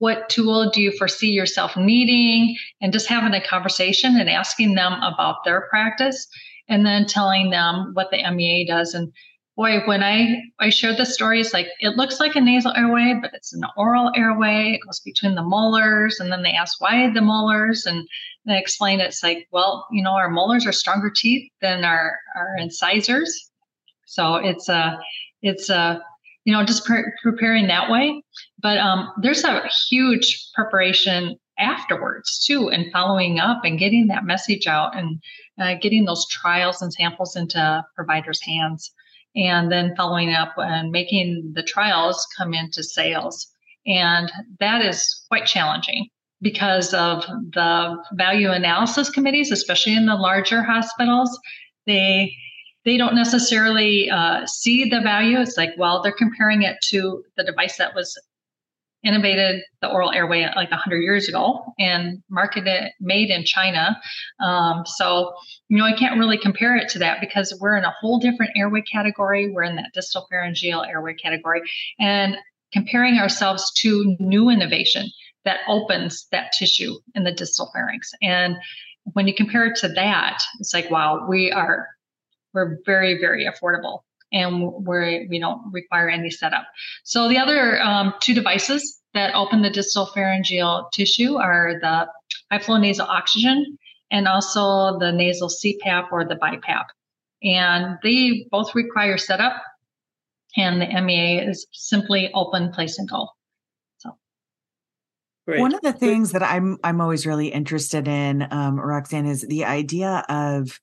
what 0.00 0.30
tool 0.30 0.70
do 0.70 0.80
you 0.80 0.90
foresee 0.92 1.28
yourself 1.30 1.76
needing? 1.76 2.56
And 2.80 2.92
just 2.92 3.06
having 3.06 3.34
a 3.34 3.46
conversation 3.46 4.18
and 4.18 4.28
asking 4.28 4.74
them 4.74 4.94
about 4.94 5.44
their 5.44 5.68
practice 5.68 6.26
and 6.68 6.86
then 6.86 7.06
telling 7.06 7.50
them 7.50 7.90
what 7.92 8.10
the 8.10 8.28
mea 8.32 8.66
does. 8.66 8.94
And 8.94 9.12
boy 9.56 9.80
when 9.84 10.02
i 10.02 10.40
i 10.58 10.70
shared 10.70 10.96
the 10.96 11.04
stories 11.04 11.52
like 11.52 11.66
it 11.80 11.96
looks 11.96 12.18
like 12.20 12.34
a 12.34 12.40
nasal 12.40 12.72
airway 12.76 13.18
but 13.20 13.32
it's 13.34 13.52
an 13.52 13.62
oral 13.76 14.10
airway. 14.16 14.72
It 14.72 14.80
goes 14.86 15.00
between 15.00 15.34
the 15.34 15.42
molars 15.42 16.18
and 16.18 16.32
then 16.32 16.42
they 16.42 16.52
ask 16.52 16.80
why 16.80 17.10
the 17.12 17.20
molars 17.20 17.84
and 17.84 18.08
I 18.48 18.56
explain 18.56 19.00
it's 19.00 19.22
like 19.22 19.48
well 19.52 19.86
you 19.92 20.02
know 20.02 20.12
our 20.12 20.30
molars 20.30 20.66
are 20.66 20.72
stronger 20.72 21.10
teeth 21.14 21.50
than 21.60 21.84
our 21.84 22.16
our 22.36 22.56
incisors. 22.56 23.50
So 24.06 24.36
it's 24.36 24.68
a 24.70 24.98
it's 25.42 25.68
a 25.68 26.02
you 26.44 26.52
know, 26.52 26.64
just 26.64 26.84
pre- 26.84 27.04
preparing 27.22 27.66
that 27.68 27.90
way. 27.90 28.22
But 28.62 28.78
um, 28.78 29.10
there's 29.20 29.44
a 29.44 29.68
huge 29.88 30.50
preparation 30.54 31.36
afterwards 31.58 32.44
too, 32.44 32.68
and 32.70 32.92
following 32.92 33.38
up 33.38 33.64
and 33.64 33.78
getting 33.78 34.06
that 34.08 34.24
message 34.24 34.66
out 34.66 34.96
and 34.96 35.20
uh, 35.60 35.74
getting 35.80 36.04
those 36.04 36.26
trials 36.28 36.80
and 36.82 36.92
samples 36.92 37.36
into 37.36 37.84
providers' 37.94 38.40
hands, 38.42 38.90
and 39.36 39.70
then 39.70 39.94
following 39.96 40.32
up 40.32 40.54
and 40.56 40.90
making 40.90 41.52
the 41.54 41.62
trials 41.62 42.26
come 42.36 42.54
into 42.54 42.82
sales. 42.82 43.46
And 43.86 44.32
that 44.58 44.84
is 44.84 45.24
quite 45.28 45.46
challenging 45.46 46.08
because 46.42 46.92
of 46.94 47.24
the 47.52 47.96
value 48.14 48.50
analysis 48.50 49.10
committees, 49.10 49.52
especially 49.52 49.94
in 49.94 50.06
the 50.06 50.16
larger 50.16 50.62
hospitals. 50.62 51.38
They 51.86 52.34
they 52.86 52.96
don't 52.96 53.14
necessarily 53.14 54.08
uh, 54.10 54.46
see 54.46 54.88
the 54.88 55.02
value. 55.02 55.38
It's 55.38 55.58
like, 55.58 55.70
well, 55.76 56.02
they're 56.02 56.12
comparing 56.12 56.62
it 56.62 56.76
to 56.88 57.22
the 57.36 57.44
device 57.44 57.76
that 57.76 57.94
was 57.94 58.18
innovated 59.04 59.62
the 59.80 59.88
oral 59.88 60.12
airway 60.12 60.42
like 60.56 60.70
100 60.70 60.98
years 60.98 61.28
ago 61.28 61.64
and 61.78 62.22
marketed 62.28 62.90
made 63.00 63.30
in 63.30 63.44
china. 63.44 63.98
Um, 64.40 64.84
so 64.84 65.32
you 65.68 65.78
know 65.78 65.84
i 65.84 65.96
can't 65.96 66.18
really 66.18 66.38
compare 66.38 66.76
it 66.76 66.88
to 66.90 66.98
that 66.98 67.20
because 67.20 67.56
we're 67.60 67.76
in 67.76 67.84
a 67.84 67.94
whole 68.00 68.18
different 68.18 68.52
airway 68.56 68.82
category. 68.82 69.50
We're 69.50 69.64
in 69.64 69.76
that 69.76 69.90
distal 69.94 70.26
pharyngeal 70.30 70.82
airway 70.82 71.14
category 71.14 71.62
and 71.98 72.36
comparing 72.72 73.18
ourselves 73.18 73.72
to 73.78 74.16
new 74.20 74.48
innovation 74.48 75.06
that 75.44 75.60
opens 75.66 76.26
that 76.30 76.52
tissue 76.52 76.94
in 77.14 77.24
the 77.24 77.32
distal 77.32 77.70
pharynx. 77.72 78.10
And 78.22 78.56
when 79.14 79.26
you 79.26 79.34
compare 79.34 79.66
it 79.66 79.76
to 79.76 79.88
that 79.88 80.42
it's 80.60 80.74
like 80.74 80.90
wow 80.90 81.26
we 81.28 81.50
are 81.50 81.88
we're 82.52 82.78
very, 82.84 83.18
very 83.20 83.46
affordable 83.46 84.00
and 84.32 84.62
we're, 84.62 85.26
we 85.28 85.38
don't 85.38 85.60
require 85.72 86.08
any 86.08 86.30
setup. 86.30 86.64
So 87.04 87.28
the 87.28 87.38
other 87.38 87.80
um, 87.80 88.14
two 88.20 88.34
devices 88.34 89.00
that 89.14 89.34
open 89.34 89.62
the 89.62 89.70
distal 89.70 90.06
pharyngeal 90.06 90.88
tissue 90.92 91.36
are 91.36 91.78
the 91.80 92.06
high 92.50 92.62
flow 92.62 92.76
nasal 92.76 93.06
oxygen 93.06 93.78
and 94.10 94.28
also 94.28 94.98
the 94.98 95.12
nasal 95.12 95.48
CPAP 95.48 96.12
or 96.12 96.24
the 96.24 96.36
BiPAP. 96.36 96.84
And 97.42 97.98
they 98.02 98.46
both 98.50 98.74
require 98.74 99.18
setup 99.18 99.62
and 100.56 100.80
the 100.80 101.00
MEA 101.00 101.38
is 101.38 101.66
simply 101.72 102.30
open, 102.34 102.72
place 102.72 102.98
and 102.98 103.08
go. 103.08 103.28
So. 103.98 104.16
Great. 105.46 105.60
One 105.60 105.74
of 105.74 105.80
the 105.80 105.92
things 105.92 106.32
that 106.32 106.42
I'm 106.42 106.78
I'm 106.82 107.00
always 107.00 107.26
really 107.26 107.48
interested 107.48 108.08
in, 108.08 108.46
um, 108.50 108.78
Roxanne, 108.78 109.26
is 109.26 109.42
the 109.42 109.64
idea 109.64 110.24
of 110.28 110.80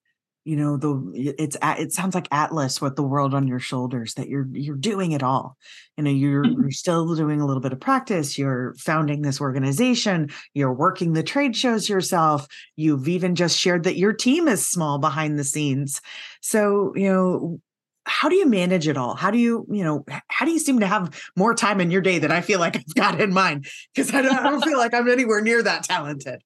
you 0.48 0.56
know 0.56 0.78
the 0.78 1.12
it's 1.38 1.58
it 1.62 1.92
sounds 1.92 2.16
like 2.16 2.30
atlas 2.32 2.80
with 2.80 2.96
the 2.96 3.04
world 3.04 3.34
on 3.34 3.50
your 3.50 3.60
shoulders 3.60 4.14
that 4.14 4.30
you're 4.30 4.48
you're 4.54 4.78
doing 4.78 5.12
it 5.12 5.22
all. 5.22 5.58
You 5.98 6.06
know 6.06 6.10
you're 6.10 6.46
mm-hmm. 6.46 6.62
you're 6.62 6.72
still 6.72 7.16
doing 7.16 7.42
a 7.42 7.46
little 7.46 7.62
bit 7.62 7.74
of 7.74 7.82
practice 7.82 8.38
you're 8.38 8.74
founding 8.78 9.24
this 9.24 9.42
organization 9.42 10.30
you're 10.54 10.74
working 10.74 11.12
the 11.12 11.24
trade 11.24 11.56
shows 11.56 11.90
yourself 11.90 12.48
you've 12.78 13.10
even 13.10 13.36
just 13.36 13.60
shared 13.60 13.84
that 13.84 13.98
your 13.98 14.14
team 14.14 14.48
is 14.48 14.66
small 14.66 15.00
behind 15.00 15.38
the 15.38 15.44
scenes. 15.44 16.00
So 16.42 16.94
you 16.96 17.12
know 17.12 17.60
how 18.06 18.30
do 18.30 18.36
you 18.38 18.48
manage 18.48 18.88
it 18.88 18.96
all? 18.96 19.16
How 19.16 19.32
do 19.32 19.38
you 19.38 19.68
you 19.70 19.84
know 19.84 20.06
how 20.30 20.46
do 20.46 20.52
you 20.52 20.60
seem 20.60 20.80
to 20.80 20.88
have 20.88 21.22
more 21.36 21.56
time 21.56 21.82
in 21.82 21.92
your 21.92 22.02
day 22.02 22.20
than 22.20 22.32
i 22.32 22.40
feel 22.40 22.62
like 22.62 22.78
i've 22.78 22.96
got 22.96 23.20
in 23.20 23.34
mine? 23.34 23.66
Because 23.94 24.14
I, 24.14 24.20
I 24.20 24.44
don't 24.44 24.64
feel 24.64 24.78
like 24.84 24.94
i'm 24.94 25.10
anywhere 25.10 25.42
near 25.42 25.62
that 25.62 25.84
talented 25.84 26.42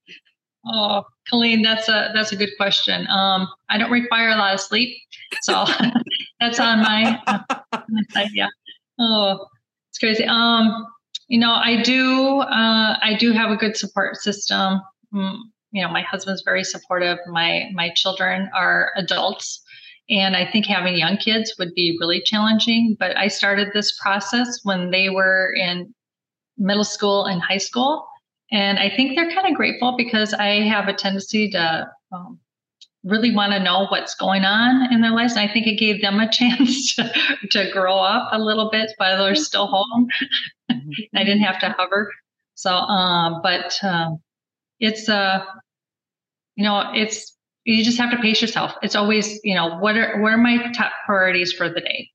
Oh, 0.66 1.04
Colleen, 1.30 1.62
that's 1.62 1.90
a 1.90 2.12
that's 2.14 2.32
a 2.32 2.36
good 2.36 2.52
question. 2.58 3.08
Um, 3.08 3.48
I 3.70 3.78
don't 3.78 3.92
require 3.92 4.30
a 4.30 4.36
lot 4.36 4.54
of 4.54 4.60
sleep, 4.60 4.96
so 5.42 5.66
that's 6.40 6.60
on 6.60 6.80
my. 6.80 7.20
Yeah. 8.34 8.48
Oh, 9.00 9.48
it's 9.90 9.98
crazy. 9.98 10.26
Um, 10.26 10.86
you 11.28 11.40
know, 11.40 11.54
I 11.54 11.82
do 11.82 12.42
uh, 12.42 12.98
I 13.02 13.16
do 13.20 13.32
have 13.32 13.50
a 13.50 13.56
good 13.56 13.76
support 13.76 14.18
system. 14.18 14.82
Mm, 15.14 15.38
you 15.72 15.82
know, 15.82 15.90
my 15.90 16.02
husband's 16.02 16.44
very 16.44 16.64
supportive. 16.64 17.18
My 17.28 17.70
my 17.74 17.90
children 17.96 18.50
are 18.56 18.92
adults, 18.98 19.64
and 20.10 20.36
I 20.36 20.46
think 20.46 20.68
having 20.68 20.96
young 20.96 21.18
kids 21.18 21.56
would 21.58 21.74
be 21.74 21.98
really 22.00 22.22
challenging. 22.24 22.96
But 23.00 23.18
I 23.18 23.30
started 23.30 23.70
this 23.74 23.98
process 24.00 24.60
when 24.64 24.92
they 24.92 25.10
were 25.10 25.54
in 25.54 25.94
middle 26.58 26.84
school 26.84 27.26
and 27.26 27.42
high 27.42 27.58
school 27.58 28.06
and 28.52 28.80
I 28.80 28.90
think 28.90 29.16
they're 29.16 29.32
kind 29.32 29.48
of 29.48 29.56
grateful 29.56 29.96
because 29.98 30.34
I 30.34 30.62
have 30.68 30.88
a 30.88 30.94
tendency 30.94 31.50
to 31.52 31.90
um, 32.12 32.40
really 33.04 33.34
want 33.34 33.54
to 33.54 33.60
know 33.60 33.88
what's 33.88 34.16
going 34.16 34.44
on 34.44 34.94
in 34.94 35.02
their 35.02 35.12
lives. 35.12 35.34
And 35.34 35.50
I 35.50 35.52
think 35.52 35.68
it 35.68 35.80
gave 35.80 36.02
them 36.02 36.20
a 36.20 36.30
chance 36.32 36.96
to, 36.96 37.12
to 37.52 37.72
grow 37.72 37.98
up 37.98 38.30
a 38.32 38.40
little 38.40 38.70
bit 38.70 38.92
while 38.98 39.24
they're 39.24 39.36
still 39.36 39.68
home. 39.68 40.08
Mm-hmm. 40.72 40.90
I 41.16 41.24
didn't 41.24 41.44
have 41.44 41.60
to 41.60 41.76
hover. 41.78 42.12
So, 42.56 42.72
um, 42.72 43.42
but 43.42 43.74
um, 43.84 44.20
it's 44.80 45.10
uh, 45.10 45.44
you 46.56 46.64
know, 46.64 46.92
it's 46.94 47.36
you 47.64 47.84
just 47.84 47.98
have 47.98 48.12
to 48.12 48.18
pace 48.18 48.42
yourself. 48.42 48.74
It's 48.82 48.96
always, 48.96 49.40
you 49.44 49.56
know, 49.56 49.78
what 49.78 49.96
are 49.96 50.22
what 50.22 50.34
are 50.34 50.38
my 50.38 50.72
top 50.74 50.92
priorities 51.06 51.54
for 51.54 51.70
the 51.70 51.82
day? 51.82 52.10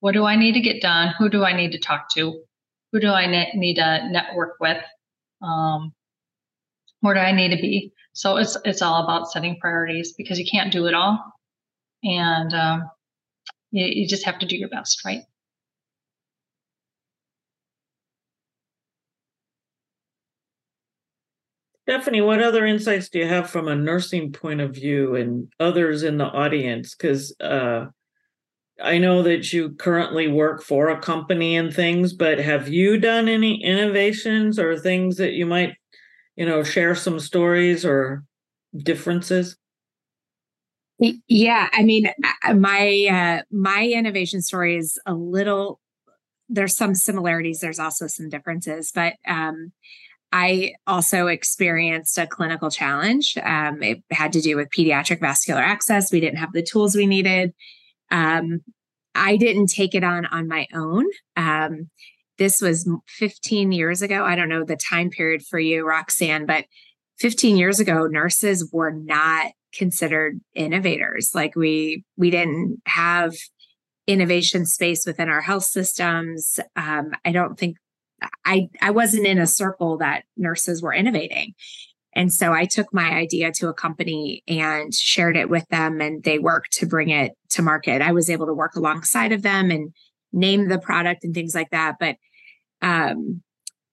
What 0.00 0.12
do 0.12 0.24
I 0.24 0.36
need 0.36 0.52
to 0.52 0.60
get 0.60 0.80
done? 0.80 1.12
Who 1.18 1.28
do 1.28 1.44
I 1.44 1.54
need 1.54 1.72
to 1.72 1.78
talk 1.78 2.08
to? 2.14 2.40
Who 2.92 3.00
do 3.00 3.08
I 3.08 3.26
ne- 3.26 3.52
need 3.54 3.74
to 3.74 4.08
network 4.10 4.54
with? 4.60 4.82
Um, 5.42 5.92
where 7.00 7.14
do 7.14 7.20
I 7.20 7.32
need 7.32 7.50
to 7.50 7.56
be? 7.56 7.92
So 8.12 8.36
it's 8.36 8.56
it's 8.64 8.82
all 8.82 9.04
about 9.04 9.30
setting 9.30 9.58
priorities 9.60 10.12
because 10.12 10.38
you 10.38 10.46
can't 10.50 10.72
do 10.72 10.86
it 10.86 10.94
all, 10.94 11.22
and 12.02 12.52
um, 12.54 12.90
you, 13.70 13.86
you 13.86 14.08
just 14.08 14.24
have 14.24 14.38
to 14.40 14.46
do 14.46 14.56
your 14.56 14.68
best, 14.68 15.04
right? 15.04 15.22
Stephanie, 21.90 22.20
what 22.20 22.40
other 22.40 22.66
insights 22.66 23.08
do 23.08 23.18
you 23.18 23.26
have 23.26 23.50
from 23.50 23.66
a 23.66 23.74
nursing 23.74 24.30
point 24.30 24.60
of 24.60 24.72
view 24.72 25.16
and 25.16 25.48
others 25.58 26.04
in 26.04 26.18
the 26.18 26.24
audience? 26.24 26.94
Because 26.94 27.34
uh, 27.40 27.86
I 28.82 28.98
know 28.98 29.22
that 29.22 29.52
you 29.52 29.70
currently 29.70 30.28
work 30.28 30.62
for 30.62 30.88
a 30.88 31.00
company 31.00 31.56
and 31.56 31.72
things, 31.72 32.12
but 32.12 32.38
have 32.38 32.68
you 32.68 32.98
done 32.98 33.28
any 33.28 33.62
innovations 33.62 34.58
or 34.58 34.78
things 34.78 35.16
that 35.16 35.32
you 35.32 35.46
might, 35.46 35.76
you 36.36 36.46
know, 36.46 36.62
share 36.62 36.94
some 36.94 37.20
stories 37.20 37.84
or 37.84 38.24
differences? 38.76 39.56
Yeah, 41.28 41.68
I 41.72 41.82
mean, 41.82 42.12
my 42.54 43.06
uh, 43.10 43.42
my 43.50 43.86
innovation 43.86 44.42
story 44.42 44.76
is 44.76 44.98
a 45.06 45.14
little. 45.14 45.80
There's 46.48 46.76
some 46.76 46.94
similarities. 46.94 47.60
There's 47.60 47.78
also 47.78 48.06
some 48.06 48.28
differences, 48.28 48.92
but 48.94 49.14
um, 49.26 49.72
I 50.32 50.74
also 50.86 51.26
experienced 51.28 52.18
a 52.18 52.26
clinical 52.26 52.70
challenge. 52.70 53.36
Um, 53.42 53.82
it 53.82 54.02
had 54.10 54.32
to 54.34 54.40
do 54.40 54.56
with 54.56 54.68
pediatric 54.70 55.20
vascular 55.20 55.62
access. 55.62 56.12
We 56.12 56.20
didn't 56.20 56.38
have 56.38 56.52
the 56.52 56.62
tools 56.62 56.94
we 56.94 57.06
needed. 57.06 57.54
Um, 58.10 58.60
I 59.14 59.36
didn't 59.36 59.68
take 59.68 59.94
it 59.94 60.04
on 60.04 60.26
on 60.26 60.48
my 60.48 60.66
own. 60.74 61.06
Um, 61.36 61.90
this 62.38 62.62
was 62.62 62.88
15 63.08 63.70
years 63.72 64.00
ago. 64.02 64.24
I 64.24 64.34
don't 64.34 64.48
know 64.48 64.64
the 64.64 64.76
time 64.76 65.10
period 65.10 65.42
for 65.42 65.58
you, 65.58 65.86
Roxanne, 65.86 66.46
but 66.46 66.64
15 67.18 67.58
years 67.58 67.80
ago, 67.80 68.06
nurses 68.06 68.70
were 68.72 68.92
not 68.92 69.52
considered 69.74 70.40
innovators. 70.54 71.32
Like 71.34 71.54
we 71.54 72.04
we 72.16 72.30
didn't 72.30 72.80
have 72.86 73.34
innovation 74.06 74.66
space 74.66 75.04
within 75.06 75.28
our 75.28 75.40
health 75.40 75.64
systems. 75.64 76.58
Um, 76.76 77.12
I 77.24 77.32
don't 77.32 77.58
think 77.58 77.76
I 78.44 78.68
I 78.80 78.90
wasn't 78.90 79.26
in 79.26 79.38
a 79.38 79.46
circle 79.46 79.98
that 79.98 80.24
nurses 80.36 80.82
were 80.82 80.94
innovating. 80.94 81.54
And 82.14 82.32
so 82.32 82.52
I 82.52 82.64
took 82.64 82.92
my 82.92 83.10
idea 83.10 83.52
to 83.52 83.68
a 83.68 83.74
company 83.74 84.42
and 84.48 84.92
shared 84.92 85.36
it 85.36 85.48
with 85.48 85.66
them 85.68 86.00
and 86.00 86.22
they 86.22 86.38
worked 86.38 86.72
to 86.74 86.86
bring 86.86 87.10
it 87.10 87.32
to 87.50 87.62
market. 87.62 88.02
I 88.02 88.12
was 88.12 88.28
able 88.28 88.46
to 88.46 88.54
work 88.54 88.74
alongside 88.74 89.32
of 89.32 89.42
them 89.42 89.70
and 89.70 89.92
name 90.32 90.68
the 90.68 90.78
product 90.78 91.24
and 91.24 91.34
things 91.34 91.54
like 91.54 91.70
that, 91.70 91.96
but 92.00 92.16
um 92.82 93.42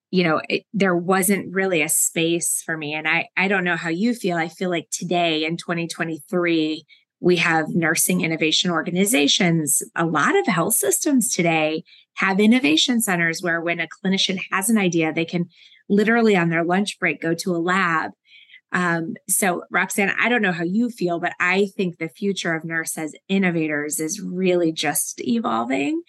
you 0.10 0.24
know, 0.24 0.42
it, 0.48 0.64
there 0.74 0.96
wasn't 0.96 1.54
really 1.54 1.82
a 1.82 1.90
space 1.90 2.64
for 2.66 2.78
me 2.78 2.94
and 2.94 3.08
I 3.08 3.28
I 3.38 3.48
don't 3.48 3.64
know 3.64 3.76
how 3.76 3.90
you 3.90 4.14
feel. 4.14 4.38
I 4.38 4.48
feel 4.48 4.70
like 4.70 4.88
today 4.92 5.46
in 5.46 5.58
2023 5.58 6.86
we 7.20 7.38
have 7.38 7.70
nursing 7.70 8.22
innovation 8.22 8.70
organizations. 8.72 9.82
A 9.96 10.06
lot 10.06 10.38
of 10.38 10.46
health 10.48 10.76
systems 10.76 11.32
today 11.32 11.84
have 12.16 12.40
innovation 12.40 13.02
centers 13.02 13.42
where 13.42 13.62
when 13.62 13.80
a 13.80 13.88
clinician 13.88 14.40
has 14.52 14.70
an 14.70 14.78
idea, 14.78 15.14
they 15.14 15.26
can 15.26 15.46
literally 15.90 16.36
on 16.36 16.50
their 16.50 16.64
lunch 16.64 17.00
break 17.00 17.22
go 17.22 17.34
to 17.34 17.56
a 17.56 17.58
lab. 17.58 18.12
Um, 18.74 19.16
so, 19.30 19.64
Roxanne, 19.72 20.14
I 20.20 20.28
don't 20.28 20.42
know 20.42 20.52
how 20.52 20.66
you 20.66 20.90
feel, 20.90 21.20
but 21.20 21.34
I 21.40 21.70
think 21.78 21.98
the 21.98 22.10
future 22.10 22.54
of 22.54 22.66
nurse 22.66 22.98
as 22.98 23.16
innovators 23.30 24.00
is 24.00 24.22
really 24.22 24.74
just 24.74 25.22
evolving. 25.22 26.02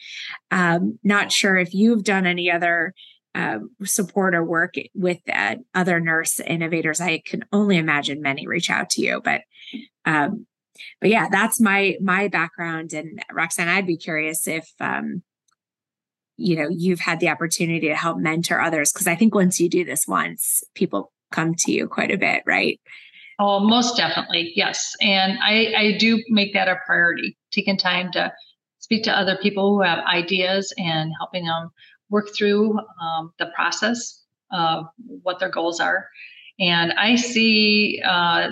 Um, 0.51 0.99
not 1.05 1.31
sure 1.31 1.57
if 1.57 1.73
you've 1.73 2.03
done 2.03 2.27
any 2.27 2.51
other 2.51 2.95
uh, 3.35 3.59
support 3.85 4.35
or 4.35 4.45
work 4.45 4.75
with 4.95 5.19
uh, 5.33 5.57
other 5.73 6.01
nurse 6.01 6.41
innovators. 6.41 7.01
I 7.01 7.23
can 7.25 7.45
only 7.53 7.77
imagine 7.77 8.21
many 8.21 8.49
reach 8.49 8.71
out 8.71 8.91
to 8.91 9.03
you, 9.03 9.21
but 9.23 9.43
um, 10.05 10.47
but 11.01 11.11
yeah, 11.11 11.29
that's 11.31 11.61
my 11.61 11.97
my 12.01 12.27
background. 12.29 12.93
And 12.93 13.23
Roxanne, 13.33 13.69
I'd 13.69 13.87
be 13.87 13.97
curious 13.97 14.49
if 14.49 14.69
um, 14.81 15.23
you 16.39 16.57
know 16.57 16.69
you've 16.71 17.01
had 17.01 17.21
the 17.21 17.29
opportunity 17.29 17.89
to 17.89 17.95
help 17.97 18.19
mentor 18.19 18.61
others 18.61 18.93
because 18.93 19.07
I 19.07 19.17
think 19.17 19.35
once 19.35 19.61
you 19.61 19.69
do 19.69 19.85
this 19.85 20.07
once, 20.07 20.63
people 20.75 21.13
come 21.31 21.55
to 21.59 21.73
you 21.73 21.87
quite 21.89 22.11
a 22.11 22.17
bit, 22.17 22.43
right? 22.47 22.81
Oh, 23.41 23.61
most 23.61 23.97
definitely, 23.97 24.53
yes. 24.55 24.95
And 25.01 25.39
I 25.43 25.75
I 25.77 25.97
do 25.99 26.23
make 26.29 26.55
that 26.55 26.69
a 26.69 26.77
priority, 26.87 27.37
taking 27.51 27.77
time 27.77 28.11
to 28.13 28.33
speak 28.79 29.05
to 29.05 29.13
other 29.13 29.37
people 29.37 29.75
who 29.75 29.83
have 29.83 29.99
ideas 30.05 30.73
and 30.79 31.13
helping 31.19 31.45
them 31.45 31.71
work 32.09 32.29
through 32.35 32.79
um, 33.03 33.33
the 33.39 33.51
process 33.55 34.25
of 34.51 34.87
what 35.23 35.39
their 35.41 35.51
goals 35.51 35.81
are. 35.81 36.09
And 36.59 36.93
I 36.93 37.17
see 37.17 38.01
uh, 38.05 38.51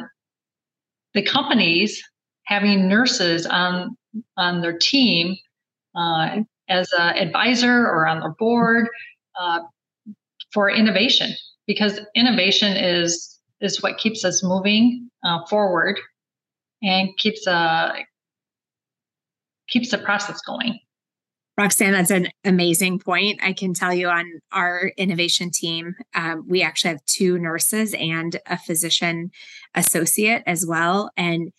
the 1.14 1.22
companies 1.22 2.02
having 2.44 2.88
nurses 2.88 3.46
on 3.46 3.96
on 4.36 4.60
their 4.60 4.76
team 4.76 5.36
uh, 5.94 6.40
as 6.68 6.90
an 6.98 7.16
advisor 7.16 7.86
or 7.86 8.06
on 8.06 8.20
the 8.20 8.34
board 8.38 8.88
uh, 9.38 9.60
for 10.52 10.70
innovation 10.70 11.32
because 11.66 12.00
innovation 12.14 12.76
is 12.76 13.38
is 13.60 13.82
what 13.82 13.98
keeps 13.98 14.24
us 14.24 14.42
moving 14.42 15.08
uh, 15.24 15.44
forward 15.46 15.98
and 16.82 17.08
keeps 17.18 17.46
uh 17.46 17.92
keeps 19.68 19.90
the 19.90 19.98
process 19.98 20.40
going 20.42 20.78
Roxanne, 21.58 21.92
that's 21.92 22.10
an 22.10 22.28
amazing 22.44 22.98
point. 22.98 23.40
I 23.42 23.54
can 23.54 23.72
tell 23.72 23.94
you 23.94 24.08
on 24.08 24.30
our 24.52 24.92
innovation 24.98 25.50
team, 25.50 25.94
um, 26.14 26.44
we 26.46 26.62
actually 26.62 26.90
have 26.90 27.04
two 27.06 27.38
nurses 27.38 27.94
and 27.94 28.38
a 28.44 28.58
physician 28.58 29.30
associate 29.74 30.42
as 30.46 30.66
well. 30.66 31.10
And 31.16 31.52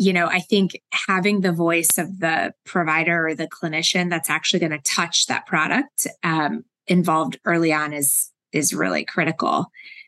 you 0.00 0.14
know, 0.14 0.28
I 0.28 0.40
think 0.40 0.80
having 0.92 1.42
the 1.42 1.52
voice 1.52 1.98
of 1.98 2.20
the 2.20 2.54
provider 2.64 3.28
or 3.28 3.34
the 3.34 3.46
clinician 3.46 4.08
that's 4.08 4.30
actually 4.30 4.60
going 4.60 4.72
to 4.72 4.78
touch 4.78 5.26
that 5.26 5.44
product 5.44 6.06
um, 6.22 6.64
involved 6.86 7.38
early 7.44 7.70
on 7.70 7.92
is 7.92 8.32
is 8.50 8.72
really 8.72 9.04
critical. 9.04 9.66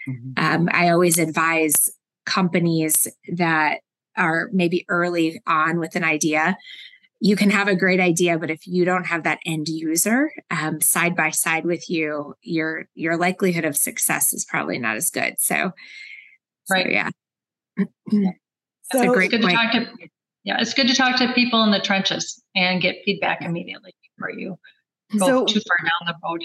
Mm-hmm. 0.08 0.32
Um, 0.42 0.68
I 0.72 0.88
always 0.88 1.18
advise 1.18 1.90
companies 2.24 3.06
that 3.34 3.80
are 4.16 4.48
maybe 4.50 4.86
early 4.88 5.42
on 5.46 5.78
with 5.78 5.94
an 5.94 6.04
idea. 6.04 6.56
You 7.20 7.36
can 7.36 7.50
have 7.50 7.68
a 7.68 7.76
great 7.76 8.00
idea, 8.00 8.38
but 8.38 8.50
if 8.50 8.66
you 8.66 8.86
don't 8.86 9.04
have 9.04 9.24
that 9.24 9.40
end 9.44 9.68
user 9.68 10.32
um, 10.50 10.80
side 10.80 11.14
by 11.14 11.28
side 11.28 11.66
with 11.66 11.90
you, 11.90 12.34
your 12.40 12.88
your 12.94 13.18
likelihood 13.18 13.66
of 13.66 13.76
success 13.76 14.32
is 14.32 14.46
probably 14.46 14.78
not 14.78 14.96
as 14.96 15.10
good. 15.10 15.34
So, 15.38 15.72
right, 16.70 16.86
so, 16.86 16.90
yeah. 16.90 18.30
So 18.92 19.12
it's 19.12 19.28
good 19.28 19.42
point. 19.42 19.50
to 19.50 19.56
talk 19.56 19.72
to 19.72 20.08
yeah, 20.44 20.56
it's 20.60 20.74
good 20.74 20.88
to 20.88 20.94
talk 20.94 21.16
to 21.18 21.32
people 21.34 21.62
in 21.62 21.70
the 21.70 21.80
trenches 21.80 22.42
and 22.54 22.80
get 22.80 22.96
feedback 23.04 23.42
immediately 23.42 23.94
before 24.16 24.30
you 24.30 24.58
go 25.18 25.26
so, 25.26 25.44
too 25.44 25.60
far 25.66 25.76
down 25.78 26.14
the 26.14 26.14
road. 26.24 26.44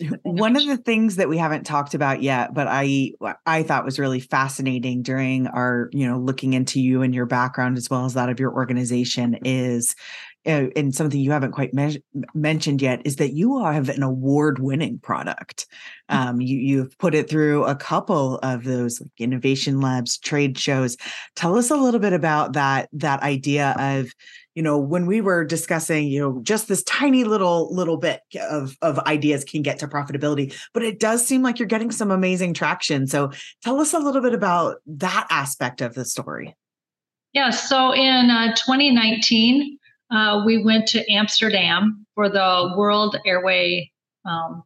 One 0.22 0.54
of 0.54 0.64
the 0.64 0.76
things 0.76 1.16
that 1.16 1.28
we 1.28 1.38
haven't 1.38 1.64
talked 1.64 1.94
about 1.94 2.22
yet, 2.22 2.54
but 2.54 2.66
I 2.68 3.12
I 3.46 3.62
thought 3.62 3.84
was 3.84 3.98
really 3.98 4.20
fascinating 4.20 5.02
during 5.02 5.46
our, 5.48 5.88
you 5.92 6.06
know, 6.06 6.18
looking 6.18 6.52
into 6.52 6.80
you 6.80 7.02
and 7.02 7.14
your 7.14 7.26
background 7.26 7.76
as 7.78 7.90
well 7.90 8.04
as 8.04 8.14
that 8.14 8.28
of 8.28 8.38
your 8.38 8.52
organization 8.52 9.38
is 9.44 9.96
uh, 10.48 10.68
and 10.74 10.94
something 10.94 11.20
you 11.20 11.30
haven't 11.30 11.52
quite 11.52 11.74
me- 11.74 12.02
mentioned 12.34 12.80
yet 12.80 13.02
is 13.04 13.16
that 13.16 13.34
you 13.34 13.62
have 13.62 13.88
an 13.88 14.02
award-winning 14.02 14.98
product. 15.00 15.66
Mm. 16.10 16.16
Um, 16.16 16.40
you 16.40 16.56
you've 16.56 16.98
put 16.98 17.14
it 17.14 17.28
through 17.28 17.64
a 17.64 17.74
couple 17.76 18.38
of 18.38 18.64
those 18.64 19.00
like 19.00 19.10
innovation 19.18 19.80
labs, 19.80 20.16
trade 20.18 20.58
shows. 20.58 20.96
Tell 21.36 21.56
us 21.56 21.70
a 21.70 21.76
little 21.76 22.00
bit 22.00 22.14
about 22.14 22.54
that 22.54 22.88
that 22.94 23.22
idea 23.22 23.76
of 23.78 24.10
you 24.54 24.62
know 24.62 24.76
when 24.76 25.06
we 25.06 25.20
were 25.20 25.44
discussing 25.44 26.08
you 26.08 26.20
know 26.20 26.40
just 26.42 26.66
this 26.66 26.82
tiny 26.82 27.22
little 27.22 27.72
little 27.72 27.96
bit 27.96 28.22
of 28.50 28.76
of 28.82 28.98
ideas 29.00 29.44
can 29.44 29.62
get 29.62 29.78
to 29.78 29.86
profitability 29.86 30.52
but 30.74 30.82
it 30.82 30.98
does 30.98 31.24
seem 31.24 31.42
like 31.42 31.60
you're 31.60 31.68
getting 31.68 31.92
some 31.92 32.10
amazing 32.10 32.52
traction 32.52 33.06
so 33.06 33.30
tell 33.62 33.80
us 33.80 33.94
a 33.94 34.00
little 34.00 34.20
bit 34.20 34.34
about 34.34 34.78
that 34.84 35.28
aspect 35.30 35.80
of 35.80 35.94
the 35.94 36.04
story 36.04 36.56
yeah 37.34 37.50
so 37.50 37.92
in 37.92 38.30
uh, 38.30 38.48
2019 38.56 39.78
uh, 40.10 40.42
we 40.44 40.62
went 40.62 40.86
to 40.88 41.10
Amsterdam 41.10 42.06
for 42.14 42.28
the 42.28 42.74
World 42.76 43.16
Airway 43.26 43.90
um, 44.24 44.62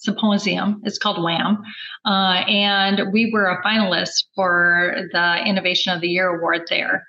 symposium. 0.00 0.82
It's 0.84 0.98
called 0.98 1.22
WAM. 1.22 1.62
Uh, 2.04 2.42
and 2.48 3.12
we 3.12 3.30
were 3.32 3.46
a 3.46 3.62
finalist 3.62 4.24
for 4.34 5.06
the 5.12 5.44
Innovation 5.44 5.92
of 5.92 6.00
the 6.00 6.08
Year 6.08 6.36
award 6.36 6.62
there. 6.68 7.06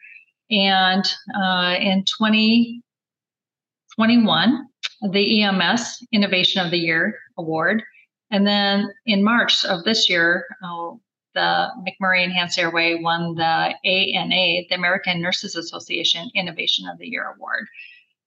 And 0.50 1.04
uh, 1.42 1.78
in 1.80 2.04
2021, 2.04 4.68
the 5.12 5.44
EMS 5.44 6.06
Innovation 6.12 6.64
of 6.64 6.70
the 6.72 6.78
Year 6.78 7.18
award. 7.38 7.82
And 8.30 8.46
then 8.46 8.92
in 9.06 9.24
March 9.24 9.64
of 9.66 9.86
this 9.86 10.10
year, 10.10 10.46
uh, 10.64 10.92
the 11.34 11.70
McMurray 11.80 12.24
Enhanced 12.24 12.60
Airway 12.60 12.96
won 13.02 13.36
the 13.36 13.76
ANA, 13.86 14.64
the 14.70 14.76
American 14.76 15.22
Nurses 15.22 15.56
Association 15.56 16.30
Innovation 16.36 16.88
of 16.88 16.98
the 16.98 17.08
Year 17.08 17.34
award. 17.36 17.68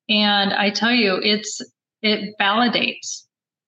And 0.09 0.53
I 0.53 0.71
tell 0.71 0.93
you, 0.93 1.19
it's 1.23 1.61
it 2.03 2.35
validates 2.41 3.23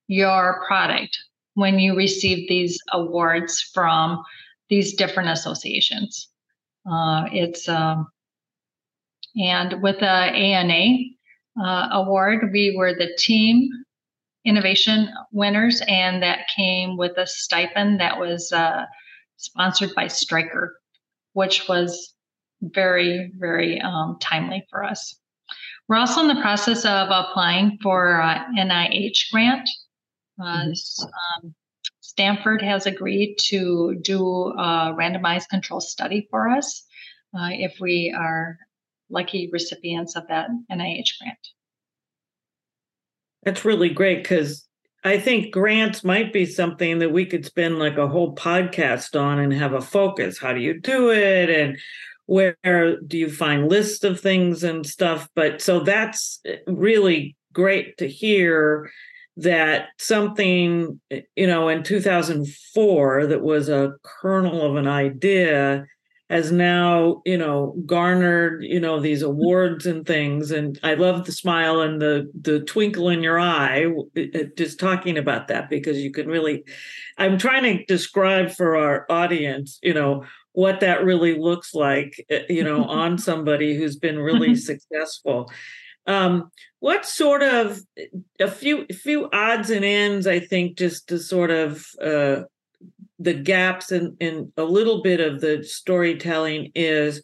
your 0.09 0.63
product 0.67 1.19
when 1.55 1.79
you 1.79 1.97
receive 1.97 2.49
these 2.49 2.79
awards 2.93 3.61
from 3.61 4.23
these 4.69 4.95
different 4.95 5.31
associations. 5.31 6.29
Uh, 6.91 7.25
it's 7.33 7.69
um, 7.69 8.07
and 9.37 9.83
with 9.83 10.01
the 10.01 10.07
ANA 10.07 10.99
uh, 11.63 11.89
award, 11.93 12.51
we 12.53 12.75
were 12.77 12.95
the 12.95 13.15
team 13.19 13.69
innovation 14.45 15.09
winners, 15.33 15.83
and 15.89 16.23
that 16.23 16.49
came 16.55 16.97
with 16.97 17.17
a 17.19 17.27
stipend 17.27 18.01
that 18.01 18.19
was 18.19 18.53
uh, 18.53 18.85
sponsored 19.37 19.95
by 19.95 20.09
Stryker, 20.09 20.79
which 21.33 21.69
was 21.69 22.15
very, 22.63 23.33
very 23.37 23.81
um, 23.81 24.17
timely 24.21 24.67
for 24.71 24.83
us. 24.83 25.19
We're 25.89 25.97
also 25.97 26.23
in 26.23 26.29
the 26.29 26.41
process 26.41 26.85
of 26.85 27.09
applying 27.11 27.79
for 27.83 28.21
uh, 28.21 28.45
NIH 28.59 29.31
grant. 29.31 29.69
Uh, 30.41 30.45
mm-hmm. 30.45 31.47
um, 31.47 31.55
Stanford 32.01 32.63
has 32.63 32.87
agreed 32.87 33.37
to 33.39 33.99
do 34.03 34.25
a 34.27 34.95
randomized 34.99 35.49
control 35.49 35.81
study 35.81 36.27
for 36.31 36.49
us 36.49 36.85
uh, 37.39 37.51
if 37.53 37.77
we 37.81 38.15
are 38.17 38.59
lucky 39.11 39.49
recipients 39.53 40.17
of 40.17 40.27
that 40.29 40.49
NIH 40.71 41.19
grant. 41.21 41.39
That's 43.45 43.65
really 43.65 43.91
great 43.91 44.23
because 44.23 44.67
I 45.07 45.21
think 45.21 45.53
grants 45.53 46.03
might 46.03 46.33
be 46.33 46.47
something 46.47 46.99
that 46.99 47.13
we 47.13 47.27
could 47.27 47.47
spend 47.47 47.79
like 47.79 47.97
a 47.97 48.09
whole 48.09 48.35
podcast 48.35 49.19
on 49.19 49.39
and 49.39 49.53
have 49.53 49.73
a 49.73 49.81
focus. 49.81 50.37
How 50.37 50.53
do 50.53 50.59
you 50.59 50.81
do 50.81 51.13
it? 51.13 51.49
And 51.49 51.79
where 52.27 52.57
do 53.07 53.17
you 53.17 53.31
find 53.31 53.69
lists 53.69 54.03
of 54.03 54.19
things 54.19 54.65
and 54.65 54.85
stuff? 54.85 55.29
But 55.37 55.63
so 55.63 55.79
that's 55.79 56.41
eh, 56.45 56.57
really 56.67 57.37
great 57.53 57.99
to 57.99 58.09
hear 58.09 58.91
that 59.37 59.91
something, 59.99 61.01
eh, 61.13 61.21
you 61.37 61.47
know, 61.47 61.69
in 61.69 61.85
2004 61.85 63.29
that 63.29 63.43
was 63.43 63.69
a 63.69 63.93
kernel 64.03 64.63
of 64.63 64.75
an 64.75 64.89
idea 64.89 65.87
has 66.29 66.51
now 66.51 67.23
you 67.25 67.39
know 67.39 67.75
garnered 67.87 68.63
you 68.65 68.81
know 68.81 69.01
these 69.01 69.23
awards 69.23 69.87
and 69.87 70.07
things. 70.07 70.51
And 70.51 70.79
i 70.83 70.95
love 70.95 71.25
the 71.25 71.33
smile 71.33 71.81
and 71.81 72.01
the 72.01 72.31
the 72.41 72.61
twinkle 72.61 73.09
in 73.09 73.23
your 73.23 73.39
eye 73.39 73.87
just 74.57 74.81
talking 74.81 75.19
about 75.19 75.49
that 75.49 75.71
because 75.71 75.99
you 75.99 76.11
can 76.11 76.27
really 76.27 76.65
i'm 77.19 77.39
trying 77.39 77.63
to 77.63 77.85
describe 77.85 78.51
for 78.51 78.77
our 78.77 79.07
audience 79.09 79.79
you 79.83 79.95
know 79.95 80.25
what 80.53 80.81
that 80.81 81.05
really 81.05 81.39
looks 81.39 81.75
like 81.75 82.25
eh, 82.31 82.43
you 82.49 82.65
know 82.65 82.85
on 83.03 83.19
somebody 83.19 83.77
who's 83.77 83.97
been 83.97 84.19
really 84.19 84.55
successful. 84.71 85.51
Um, 86.09 86.51
what 86.79 87.05
sort 87.05 87.43
of 87.43 87.81
a 88.39 88.49
few 88.49 88.87
a 88.89 88.95
few 88.95 89.29
odds 89.33 89.71
and 89.71 89.85
ends 89.85 90.29
i 90.29 90.39
think 90.39 90.79
just 90.79 91.09
to 91.09 91.19
sort 91.19 91.51
of 91.51 91.85
uh, 92.01 92.43
the 93.19 93.35
gaps 93.35 93.93
in, 93.93 94.17
in 94.21 94.53
a 94.57 94.65
little 94.65 95.03
bit 95.03 95.21
of 95.21 95.41
the 95.41 95.63
storytelling 95.65 96.71
is 96.75 97.23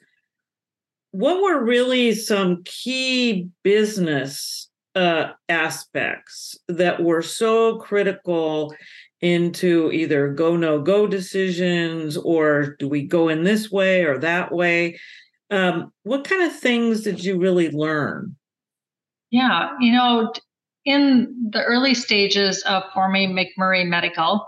what 1.10 1.42
were 1.42 1.62
really 1.62 2.14
some 2.14 2.62
key 2.64 3.48
business 3.62 4.70
uh, 4.94 5.32
aspects 5.48 6.58
that 6.68 7.02
were 7.02 7.22
so 7.22 7.76
critical 7.76 8.74
into 9.20 9.90
either 9.92 10.32
go 10.32 10.56
no 10.56 10.80
go 10.80 11.06
decisions 11.06 12.16
or 12.16 12.76
do 12.78 12.88
we 12.88 13.02
go 13.02 13.28
in 13.28 13.44
this 13.44 13.70
way 13.70 14.04
or 14.04 14.18
that 14.18 14.52
way? 14.52 14.98
Um, 15.50 15.92
what 16.02 16.24
kind 16.24 16.42
of 16.42 16.58
things 16.58 17.02
did 17.02 17.22
you 17.22 17.38
really 17.38 17.70
learn? 17.70 18.36
Yeah 19.30 19.70
you 19.80 19.92
know 19.92 20.32
in 20.84 21.50
the 21.50 21.62
early 21.62 21.94
stages 21.94 22.62
of 22.62 22.82
forming 22.92 23.32
mcmurray 23.34 23.86
medical 23.86 24.46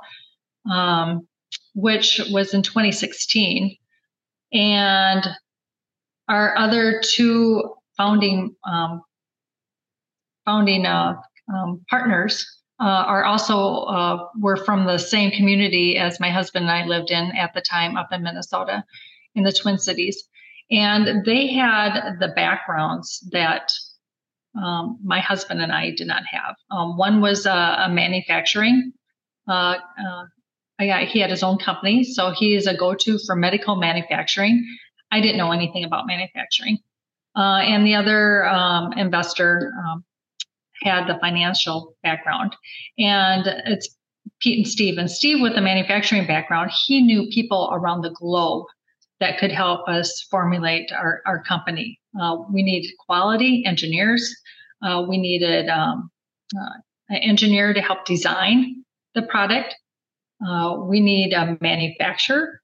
um, 0.70 1.26
which 1.74 2.20
was 2.30 2.54
in 2.54 2.62
2016. 2.62 3.76
And 4.52 5.26
our 6.28 6.56
other 6.56 7.02
two 7.04 7.74
founding 7.96 8.54
um, 8.66 9.02
founding 10.44 10.86
uh, 10.86 11.16
um, 11.52 11.84
partners 11.88 12.46
uh, 12.80 12.84
are 12.84 13.24
also 13.24 13.84
uh, 13.84 14.28
were 14.38 14.56
from 14.56 14.84
the 14.84 14.98
same 14.98 15.30
community 15.30 15.96
as 15.96 16.20
my 16.20 16.30
husband 16.30 16.64
and 16.64 16.72
I 16.72 16.84
lived 16.84 17.10
in 17.10 17.32
at 17.36 17.54
the 17.54 17.60
time 17.60 17.96
up 17.96 18.08
in 18.12 18.22
Minnesota, 18.22 18.84
in 19.34 19.44
the 19.44 19.52
Twin 19.52 19.78
Cities, 19.78 20.24
and 20.70 21.24
they 21.24 21.48
had 21.48 22.18
the 22.20 22.28
backgrounds 22.28 23.26
that 23.32 23.70
um, 24.60 24.98
my 25.02 25.20
husband 25.20 25.60
and 25.60 25.72
I 25.72 25.90
did 25.90 26.06
not 26.06 26.22
have. 26.26 26.54
Um, 26.70 26.96
one 26.96 27.20
was 27.20 27.46
a 27.46 27.88
manufacturing 27.90 28.92
uh, 29.48 29.76
uh, 29.98 30.24
yeah, 30.80 31.04
he 31.04 31.20
had 31.20 31.30
his 31.30 31.42
own 31.42 31.58
company, 31.58 32.04
so 32.04 32.30
he 32.30 32.54
is 32.54 32.66
a 32.66 32.76
go-to 32.76 33.18
for 33.26 33.36
medical 33.36 33.76
manufacturing. 33.76 34.64
I 35.10 35.20
didn't 35.20 35.38
know 35.38 35.52
anything 35.52 35.84
about 35.84 36.06
manufacturing, 36.06 36.78
uh, 37.36 37.60
and 37.62 37.86
the 37.86 37.94
other 37.94 38.46
um, 38.46 38.92
investor 38.94 39.72
um, 39.86 40.04
had 40.82 41.06
the 41.06 41.18
financial 41.20 41.96
background, 42.02 42.56
and 42.98 43.46
it's 43.66 43.96
Pete 44.40 44.58
and 44.58 44.68
Steve. 44.68 44.98
And 44.98 45.10
Steve, 45.10 45.40
with 45.40 45.54
the 45.54 45.60
manufacturing 45.60 46.26
background, 46.26 46.70
he 46.86 47.00
knew 47.00 47.28
people 47.30 47.70
around 47.72 48.02
the 48.02 48.10
globe 48.10 48.66
that 49.20 49.38
could 49.38 49.52
help 49.52 49.88
us 49.88 50.26
formulate 50.30 50.92
our, 50.92 51.22
our 51.26 51.42
company. 51.44 52.00
Uh, 52.20 52.38
we 52.52 52.62
needed 52.62 52.90
quality 53.06 53.64
engineers. 53.64 54.34
Uh, 54.82 55.04
we 55.08 55.18
needed 55.18 55.68
um, 55.68 56.10
uh, 56.56 56.78
an 57.10 57.16
engineer 57.18 57.72
to 57.72 57.80
help 57.80 58.04
design 58.04 58.84
the 59.14 59.22
product 59.22 59.76
uh, 60.46 60.76
we 60.80 61.00
need 61.00 61.32
a 61.32 61.56
manufacturer. 61.60 62.60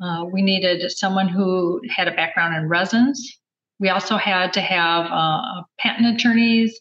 Uh, 0.00 0.24
we 0.32 0.42
needed 0.42 0.90
someone 0.92 1.28
who 1.28 1.80
had 1.88 2.06
a 2.06 2.12
background 2.12 2.54
in 2.54 2.68
resins. 2.68 3.38
We 3.80 3.88
also 3.88 4.16
had 4.16 4.52
to 4.54 4.60
have 4.60 5.06
uh, 5.06 5.62
patent 5.78 6.16
attorneys, 6.16 6.78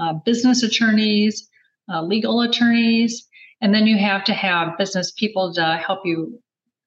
uh, 0.00 0.14
business 0.24 0.62
attorneys, 0.62 1.48
uh, 1.92 2.02
legal 2.02 2.42
attorneys, 2.42 3.26
and 3.60 3.74
then 3.74 3.86
you 3.86 3.98
have 3.98 4.24
to 4.24 4.34
have 4.34 4.78
business 4.78 5.12
people 5.12 5.52
to 5.54 5.82
help 5.84 6.00
you 6.04 6.38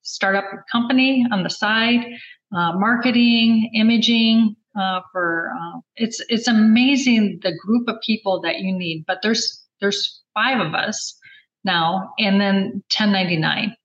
start 0.04 0.36
up 0.36 0.45
your 0.51 0.65
company 0.71 1.25
on 1.32 1.43
the 1.43 1.49
side, 1.49 2.06
uh, 2.56 2.73
marketing, 2.73 3.69
imaging. 3.73 4.56
for 5.12 5.51
it's 5.95 6.21
it's 6.30 6.47
amazing 6.47 7.39
the 7.43 7.54
group 7.65 7.88
of 7.88 7.95
people 8.06 8.39
that 8.41 8.60
you 8.60 8.71
need, 8.71 9.04
but 9.06 9.19
there's 9.21 9.63
there's 9.80 10.21
five 10.34 10.60
of 10.60 10.73
us 10.73 11.19
now, 11.63 12.13
and 12.19 12.39
then 12.39 12.84
1099 12.95 13.76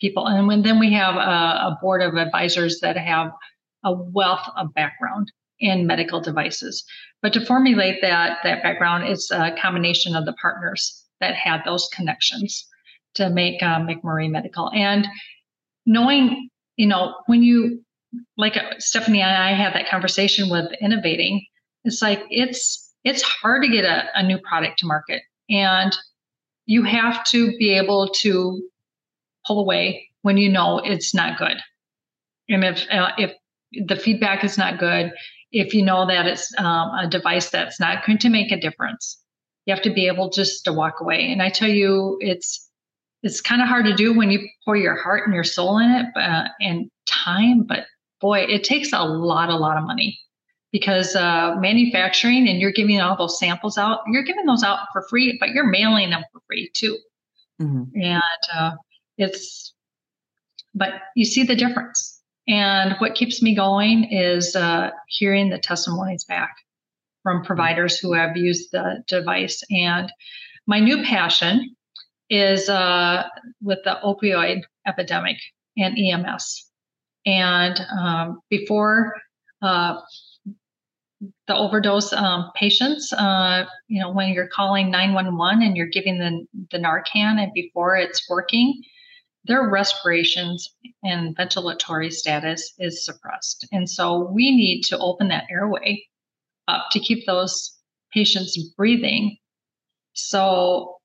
people. 0.00 0.26
And 0.26 0.46
when, 0.46 0.62
then 0.62 0.78
we 0.78 0.92
have 0.92 1.14
a, 1.14 1.18
a 1.18 1.78
board 1.80 2.02
of 2.02 2.14
advisors 2.14 2.80
that 2.80 2.96
have 2.96 3.32
a 3.84 3.92
wealth 3.92 4.46
of 4.56 4.74
background 4.74 5.30
in 5.60 5.86
medical 5.86 6.20
devices. 6.20 6.84
But 7.22 7.32
to 7.34 7.46
formulate 7.46 8.02
that 8.02 8.38
that 8.42 8.62
background, 8.62 9.04
it's 9.04 9.30
a 9.30 9.54
combination 9.60 10.16
of 10.16 10.26
the 10.26 10.32
partners 10.34 11.04
that 11.20 11.34
had 11.34 11.62
those 11.64 11.88
connections 11.94 12.66
to 13.14 13.30
make 13.30 13.62
uh, 13.62 13.78
McMurray 13.78 14.30
Medical. 14.30 14.70
And 14.74 15.06
knowing, 15.86 16.48
you 16.76 16.86
know, 16.86 17.14
when 17.26 17.42
you 17.42 17.80
like 18.36 18.56
uh, 18.56 18.74
Stephanie 18.78 19.20
and 19.20 19.30
I 19.30 19.52
had 19.52 19.74
that 19.74 19.88
conversation 19.88 20.50
with 20.50 20.66
innovating, 20.80 21.46
it's 21.84 22.02
like 22.02 22.24
it's 22.28 22.92
it's 23.04 23.22
hard 23.22 23.62
to 23.62 23.68
get 23.68 23.84
a, 23.84 24.06
a 24.14 24.22
new 24.22 24.38
product 24.38 24.78
to 24.80 24.86
market. 24.86 25.22
And 25.48 25.96
you 26.66 26.82
have 26.84 27.24
to 27.24 27.56
be 27.58 27.76
able 27.76 28.08
to 28.08 28.62
pull 29.46 29.60
away 29.60 30.08
when 30.22 30.36
you 30.36 30.48
know 30.48 30.78
it's 30.78 31.14
not 31.14 31.38
good. 31.38 31.56
And 32.48 32.64
if 32.64 32.86
uh, 32.90 33.10
if 33.18 33.32
the 33.86 33.96
feedback 33.96 34.44
is 34.44 34.58
not 34.58 34.78
good, 34.78 35.12
if 35.50 35.74
you 35.74 35.82
know 35.82 36.06
that 36.06 36.26
it's 36.26 36.52
um, 36.58 36.90
a 36.98 37.08
device 37.08 37.50
that's 37.50 37.80
not 37.80 38.06
going 38.06 38.18
to 38.18 38.28
make 38.28 38.52
a 38.52 38.60
difference, 38.60 39.18
you 39.66 39.74
have 39.74 39.82
to 39.82 39.92
be 39.92 40.06
able 40.06 40.30
just 40.30 40.64
to 40.64 40.72
walk 40.72 41.00
away. 41.00 41.30
And 41.30 41.42
I 41.42 41.50
tell 41.50 41.70
you, 41.70 42.18
it's 42.20 42.68
it's 43.22 43.40
kind 43.40 43.62
of 43.62 43.68
hard 43.68 43.86
to 43.86 43.94
do 43.94 44.16
when 44.16 44.30
you 44.30 44.40
pour 44.64 44.76
your 44.76 44.96
heart 44.96 45.22
and 45.26 45.34
your 45.34 45.44
soul 45.44 45.78
in 45.78 45.90
it 45.90 46.06
uh, 46.16 46.48
and 46.60 46.90
time. 47.06 47.62
But 47.62 47.86
boy, 48.20 48.40
it 48.40 48.64
takes 48.64 48.92
a 48.92 49.04
lot, 49.04 49.48
a 49.48 49.56
lot 49.56 49.76
of 49.76 49.84
money 49.84 50.18
because 50.72 51.14
uh, 51.14 51.54
manufacturing 51.60 52.48
and 52.48 52.58
you're 52.58 52.72
giving 52.72 53.00
all 53.00 53.16
those 53.16 53.38
samples 53.38 53.76
out, 53.76 54.00
you're 54.06 54.22
giving 54.22 54.46
those 54.46 54.62
out 54.62 54.80
for 54.92 55.06
free, 55.08 55.36
but 55.38 55.50
you're 55.50 55.66
mailing 55.66 56.10
them 56.10 56.24
for 56.32 56.40
free 56.46 56.70
too. 56.74 56.98
Mm-hmm. 57.60 58.00
And 58.00 58.22
uh, 58.54 58.70
it's, 59.18 59.74
but 60.74 60.94
you 61.14 61.26
see 61.26 61.44
the 61.44 61.54
difference. 61.54 62.20
And 62.48 62.96
what 62.98 63.14
keeps 63.14 63.42
me 63.42 63.54
going 63.54 64.04
is 64.10 64.56
uh, 64.56 64.90
hearing 65.08 65.50
the 65.50 65.58
testimonies 65.58 66.24
back 66.24 66.54
from 67.22 67.44
providers 67.44 67.98
who 67.98 68.14
have 68.14 68.36
used 68.36 68.70
the 68.72 69.04
device. 69.06 69.62
And 69.70 70.10
my 70.66 70.80
new 70.80 71.04
passion 71.04 71.76
is 72.30 72.68
uh, 72.68 73.24
with 73.60 73.78
the 73.84 73.98
opioid 74.02 74.62
epidemic 74.86 75.36
and 75.76 75.96
EMS. 75.98 76.66
And 77.26 77.78
um, 77.96 78.40
before 78.48 79.14
uh, 79.60 80.00
the 81.46 81.54
overdose 81.54 82.12
um, 82.12 82.50
patients, 82.54 83.12
uh, 83.12 83.64
you 83.88 84.00
know, 84.00 84.10
when 84.10 84.32
you're 84.32 84.48
calling 84.48 84.90
911 84.90 85.62
and 85.62 85.76
you're 85.76 85.86
giving 85.86 86.18
the, 86.18 86.46
the 86.70 86.78
Narcan 86.78 87.40
and 87.40 87.52
before 87.54 87.96
it's 87.96 88.28
working, 88.28 88.82
their 89.44 89.68
respirations 89.68 90.74
and 91.02 91.36
ventilatory 91.36 92.12
status 92.12 92.72
is 92.78 93.04
suppressed. 93.04 93.66
And 93.72 93.88
so 93.88 94.30
we 94.32 94.54
need 94.54 94.82
to 94.82 94.98
open 94.98 95.28
that 95.28 95.44
airway 95.50 96.04
up 96.68 96.86
to 96.92 97.00
keep 97.00 97.26
those 97.26 97.76
patients 98.12 98.58
breathing. 98.76 99.36
So 100.14 100.96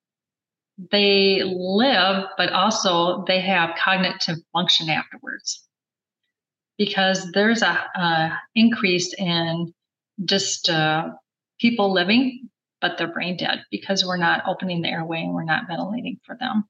they 0.91 1.41
live, 1.43 2.25
but 2.37 2.51
also 2.51 3.23
they 3.27 3.39
have 3.41 3.75
cognitive 3.77 4.37
function 4.53 4.89
afterwards. 4.89 5.63
Because 6.77 7.31
there's 7.31 7.63
a, 7.63 7.87
a 7.95 8.39
increase 8.53 9.11
in 9.17 9.73
just 10.25 10.69
uh, 10.69 11.09
people 11.59 11.93
living, 11.93 12.49
but 12.81 12.97
they're 12.97 13.11
brain 13.11 13.37
dead 13.37 13.63
because 13.71 14.05
we're 14.05 14.17
not 14.17 14.43
opening 14.47 14.81
the 14.81 14.89
airway 14.89 15.21
and 15.21 15.33
we're 15.33 15.43
not 15.43 15.67
ventilating 15.67 16.19
for 16.25 16.35
them. 16.39 16.65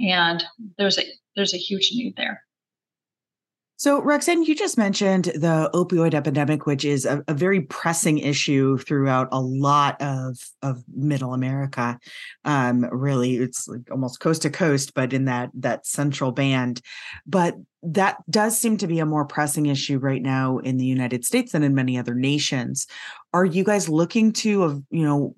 And 0.00 0.44
there's 0.76 0.98
a 0.98 1.02
there's 1.34 1.54
a 1.54 1.58
huge 1.58 1.90
need 1.92 2.14
there. 2.16 2.42
So, 3.78 4.02
Roxanne, 4.02 4.42
you 4.42 4.56
just 4.56 4.76
mentioned 4.76 5.26
the 5.26 5.70
opioid 5.72 6.12
epidemic, 6.12 6.66
which 6.66 6.84
is 6.84 7.04
a, 7.04 7.22
a, 7.28 7.32
very 7.32 7.60
pressing 7.60 8.18
issue 8.18 8.76
throughout 8.76 9.28
a 9.30 9.40
lot 9.40 10.02
of, 10.02 10.36
of 10.62 10.82
middle 10.92 11.32
America. 11.32 11.96
Um, 12.44 12.84
really, 12.90 13.36
it's 13.36 13.68
like 13.68 13.88
almost 13.92 14.18
coast 14.18 14.42
to 14.42 14.50
coast, 14.50 14.94
but 14.94 15.12
in 15.12 15.26
that 15.26 15.50
that 15.54 15.86
central 15.86 16.32
band. 16.32 16.80
But 17.24 17.54
that 17.84 18.16
does 18.28 18.58
seem 18.58 18.78
to 18.78 18.88
be 18.88 18.98
a 18.98 19.06
more 19.06 19.24
pressing 19.24 19.66
issue 19.66 19.98
right 19.98 20.22
now 20.22 20.58
in 20.58 20.76
the 20.78 20.84
United 20.84 21.24
States 21.24 21.52
than 21.52 21.62
in 21.62 21.76
many 21.76 21.96
other 21.96 22.16
nations. 22.16 22.88
Are 23.32 23.44
you 23.44 23.62
guys 23.62 23.88
looking 23.88 24.32
to, 24.32 24.84
you 24.90 25.04
know, 25.04 25.36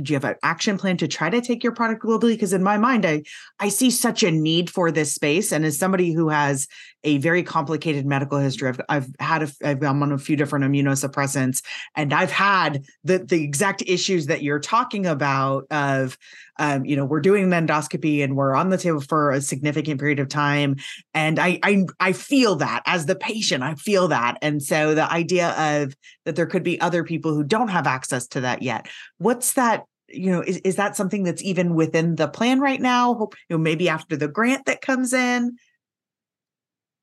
do 0.00 0.12
you 0.12 0.16
have 0.16 0.24
an 0.24 0.36
action 0.42 0.78
plan 0.78 0.96
to 0.96 1.08
try 1.08 1.28
to 1.28 1.40
take 1.40 1.62
your 1.62 1.74
product 1.74 2.04
globally 2.04 2.34
because 2.34 2.52
in 2.52 2.62
my 2.62 2.78
mind 2.78 3.04
i 3.04 3.22
i 3.58 3.68
see 3.68 3.90
such 3.90 4.22
a 4.22 4.30
need 4.30 4.70
for 4.70 4.90
this 4.92 5.12
space 5.12 5.50
and 5.50 5.64
as 5.64 5.76
somebody 5.76 6.12
who 6.12 6.28
has 6.28 6.68
a 7.04 7.18
very 7.18 7.42
complicated 7.42 8.06
medical 8.06 8.38
history. 8.38 8.68
I've, 8.68 8.80
I've 8.88 9.08
had 9.18 9.42
a, 9.42 9.50
i've 9.64 9.82
i'm 9.82 10.02
on 10.02 10.12
a 10.12 10.18
few 10.18 10.36
different 10.36 10.64
immunosuppressants 10.64 11.62
and 11.96 12.12
i've 12.12 12.30
had 12.30 12.84
the 13.04 13.18
the 13.18 13.42
exact 13.42 13.82
issues 13.86 14.26
that 14.26 14.42
you're 14.42 14.60
talking 14.60 15.06
about 15.06 15.66
of 15.70 16.16
um, 16.58 16.84
you 16.84 16.96
know 16.96 17.04
we're 17.04 17.20
doing 17.20 17.52
an 17.52 17.66
endoscopy 17.66 18.22
and 18.22 18.36
we're 18.36 18.54
on 18.54 18.70
the 18.70 18.78
table 18.78 19.00
for 19.00 19.30
a 19.30 19.40
significant 19.40 19.98
period 19.98 20.20
of 20.20 20.28
time 20.28 20.76
and 21.14 21.38
I, 21.38 21.58
I 21.62 21.86
i 21.98 22.12
feel 22.12 22.56
that 22.56 22.82
as 22.86 23.06
the 23.06 23.16
patient 23.16 23.62
i 23.62 23.74
feel 23.74 24.08
that. 24.08 24.38
And 24.42 24.62
so 24.62 24.94
the 24.94 25.10
idea 25.10 25.50
of 25.50 25.94
that 26.24 26.36
there 26.36 26.46
could 26.46 26.62
be 26.62 26.80
other 26.80 27.04
people 27.04 27.34
who 27.34 27.44
don't 27.44 27.68
have 27.68 27.86
access 27.86 28.26
to 28.28 28.40
that 28.40 28.62
yet. 28.62 28.88
What's 29.18 29.54
that 29.54 29.84
you 30.08 30.30
know 30.30 30.42
is, 30.42 30.58
is 30.58 30.76
that 30.76 30.96
something 30.96 31.24
that's 31.24 31.42
even 31.42 31.74
within 31.74 32.16
the 32.16 32.28
plan 32.28 32.60
right 32.60 32.80
now? 32.80 33.14
Hope, 33.14 33.34
you 33.48 33.56
know 33.56 33.62
maybe 33.62 33.88
after 33.88 34.16
the 34.16 34.28
grant 34.28 34.66
that 34.66 34.80
comes 34.80 35.12
in 35.12 35.56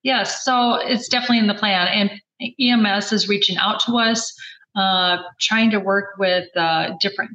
yes 0.04 0.44
so 0.44 0.76
it's 0.76 1.08
definitely 1.08 1.40
in 1.40 1.48
the 1.48 1.54
plan 1.54 1.88
and 1.88 2.12
ems 2.60 3.12
is 3.12 3.28
reaching 3.28 3.58
out 3.58 3.80
to 3.80 3.98
us 3.98 4.34
uh, 4.76 5.18
trying 5.40 5.70
to 5.72 5.80
work 5.80 6.16
with 6.18 6.48
uh, 6.56 6.92
different 7.02 7.32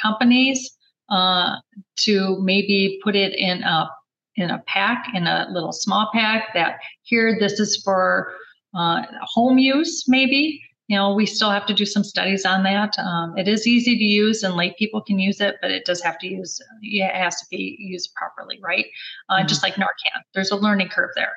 companies 0.00 0.76
uh, 1.10 1.56
to 1.96 2.38
maybe 2.40 2.98
put 3.02 3.14
it 3.14 3.34
in 3.34 3.62
a 3.62 3.88
in 4.36 4.50
a 4.50 4.58
pack 4.66 5.08
in 5.14 5.26
a 5.26 5.46
little 5.52 5.72
small 5.72 6.10
pack 6.12 6.54
that 6.54 6.78
here 7.02 7.36
this 7.38 7.60
is 7.60 7.80
for 7.84 8.32
uh, 8.74 9.02
home 9.22 9.58
use 9.58 10.04
maybe. 10.08 10.60
You 10.88 10.98
know 10.98 11.14
we 11.14 11.24
still 11.24 11.50
have 11.50 11.64
to 11.66 11.74
do 11.74 11.86
some 11.86 12.04
studies 12.04 12.44
on 12.44 12.64
that. 12.64 12.98
Um, 12.98 13.38
it 13.38 13.48
is 13.48 13.66
easy 13.66 13.96
to 13.96 14.04
use 14.04 14.42
and 14.42 14.54
lay 14.54 14.74
people 14.78 15.00
can 15.00 15.18
use 15.18 15.40
it 15.40 15.56
but 15.62 15.70
it 15.70 15.84
does 15.84 16.02
have 16.02 16.18
to 16.18 16.26
use 16.26 16.60
it 16.82 17.14
has 17.14 17.36
to 17.36 17.46
be 17.50 17.76
used 17.78 18.12
properly 18.14 18.58
right? 18.62 18.86
Uh, 19.28 19.36
mm-hmm. 19.36 19.46
just 19.46 19.62
like 19.62 19.74
narcan 19.74 20.20
there's 20.34 20.50
a 20.50 20.56
learning 20.56 20.88
curve 20.88 21.10
there 21.14 21.34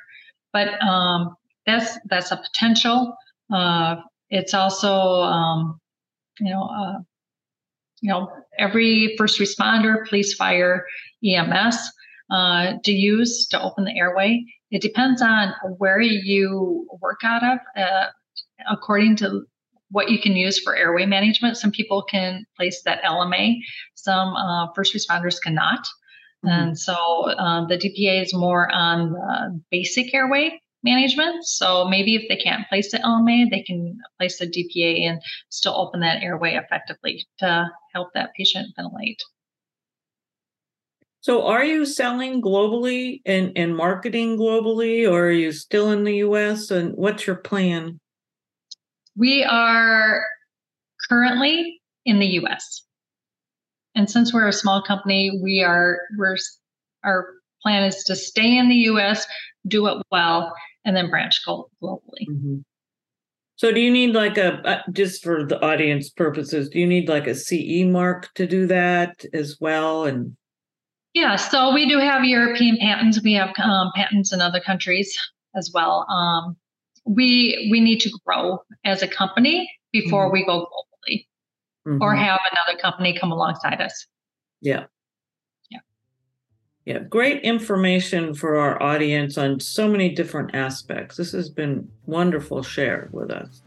but 0.56 0.68
um, 0.82 1.36
that's 1.68 1.90
that's 2.10 2.32
a 2.32 2.38
potential 2.38 3.00
uh, 3.54 3.96
it's 4.30 4.54
also 4.54 4.92
um, 5.38 5.80
you 6.40 6.52
know 6.52 6.64
uh, 6.64 7.00
you 8.06 8.12
know, 8.12 8.30
every 8.60 9.16
first 9.18 9.40
responder, 9.40 10.08
police, 10.08 10.36
fire, 10.36 10.86
EMS 11.26 11.78
uh, 12.30 12.74
to 12.84 12.92
use 12.92 13.48
to 13.48 13.60
open 13.60 13.84
the 13.84 13.98
airway. 13.98 14.44
It 14.70 14.84
depends 14.84 15.24
on 15.24 15.54
where 15.78 16.00
you 16.00 16.88
work 17.02 17.22
out 17.24 17.44
of, 17.44 17.60
uh, 17.76 18.08
according 18.70 19.16
to 19.18 19.42
what 19.90 20.12
you 20.12 20.20
can 20.22 20.36
use 20.36 20.60
for 20.60 20.76
airway 20.76 21.08
management. 21.08 21.58
Some 21.58 21.72
people 21.72 22.04
can 22.04 22.46
place 22.58 22.84
that 22.84 23.02
LMA, 23.04 23.58
some 23.96 24.36
uh, 24.36 24.68
first 24.76 24.94
responders 24.94 25.42
cannot. 25.42 25.88
Mm-hmm. 26.46 26.62
And 26.62 26.80
so 26.80 26.94
uh, 26.94 27.66
the 27.68 27.78
DPA 27.78 28.24
is 28.24 28.34
more 28.34 28.72
on 28.72 29.14
the 29.14 29.62
basic 29.72 30.14
airway 30.14 30.60
management. 30.84 31.46
So 31.46 31.86
maybe 31.86 32.16
if 32.16 32.30
they 32.30 32.38
can't 32.38 32.68
place 32.70 32.92
the 32.92 33.00
LMA, 33.00 33.50
they 33.50 33.64
can 33.64 33.98
place 34.20 34.40
the 34.40 34.48
DPA 34.48 35.02
and 35.10 35.22
still 35.50 35.76
open 35.76 36.00
that 36.02 36.22
airway 36.22 36.56
effectively 36.56 37.28
to 37.40 37.70
help 37.94 38.10
that 38.14 38.34
patient 38.38 38.68
ventilate. 38.76 39.22
So 41.22 41.48
are 41.48 41.66
you 41.66 41.88
selling 41.88 42.40
globally 42.40 43.22
and, 43.26 43.52
and 43.56 43.76
marketing 43.76 44.38
globally, 44.38 45.10
or 45.12 45.26
are 45.26 45.32
you 45.32 45.52
still 45.52 45.90
in 45.90 46.04
the 46.04 46.18
US? 46.18 46.70
And 46.70 46.94
what's 46.96 47.26
your 47.26 47.38
plan? 47.38 48.00
We 49.18 49.44
are 49.44 50.24
currently 51.10 51.82
in 52.06 52.20
the 52.20 52.28
US. 52.44 52.85
And 53.96 54.10
since 54.10 54.34
we're 54.34 54.48
a 54.48 54.54
small 54.54 54.82
company, 54.82 55.40
we 55.42 55.64
are 55.64 56.00
we're 56.18 56.38
our 57.04 57.28
plan 57.62 57.84
is 57.84 58.04
to 58.04 58.16
stay 58.16 58.58
in 58.58 58.70
the 58.70 58.76
US, 58.76 59.26
do 59.68 59.88
it 59.88 60.02
well, 60.12 60.54
and 60.86 60.96
then 60.96 61.10
branch 61.10 61.42
globally. 61.48 62.28
Mm-hmm. 62.30 62.58
So, 63.58 63.72
do 63.72 63.80
you 63.80 63.90
need 63.90 64.14
like 64.14 64.38
a 64.38 64.56
uh, 64.68 64.82
just 64.92 65.24
for 65.24 65.46
the 65.46 65.64
audience 65.66 66.10
purposes? 66.10 66.70
Do 66.70 66.80
you 66.80 66.88
need 66.88 67.08
like 67.08 67.26
a 67.26 67.34
CE 67.36 67.86
mark 67.86 68.34
to 68.36 68.46
do 68.46 68.68
that 68.68 69.24
as 69.34 69.58
well? 69.62 70.04
And 70.04 70.36
yeah, 71.14 71.38
so 71.38 71.74
we 71.74 71.88
do 71.88 71.98
have 72.00 72.26
European 72.26 72.78
patents. 72.78 73.22
We 73.24 73.34
have 73.34 73.54
um, 73.64 73.92
patents 73.96 74.34
in 74.34 74.42
other 74.42 74.60
countries 74.60 75.18
as 75.56 75.72
well. 75.74 76.06
Um, 76.10 76.58
we 77.06 77.70
we 77.72 77.80
need 77.80 78.00
to 78.02 78.12
grow 78.26 78.60
as 78.84 79.02
a 79.02 79.08
company 79.08 79.72
before 79.94 80.26
mm-hmm. 80.26 80.34
we 80.34 80.46
go 80.46 80.68
globally, 80.68 81.26
mm-hmm. 81.86 82.02
or 82.02 82.16
have 82.16 82.40
another 82.52 82.80
company 82.80 83.18
come 83.18 83.32
alongside 83.32 83.82
us. 83.82 84.08
Yeah. 84.62 84.86
Yeah, 85.70 85.80
Yeah, 86.86 87.00
great 87.00 87.44
information 87.44 88.34
for 88.34 88.58
our 88.58 88.82
audience 88.82 89.38
on 89.38 89.60
so 89.60 89.88
many 89.88 90.10
different 90.10 90.56
aspects. 90.56 91.18
This 91.18 91.32
has 91.32 91.50
been 91.50 91.90
wonderful 92.06 92.64
share 92.64 93.10
with 93.12 93.32
us. 93.32 93.62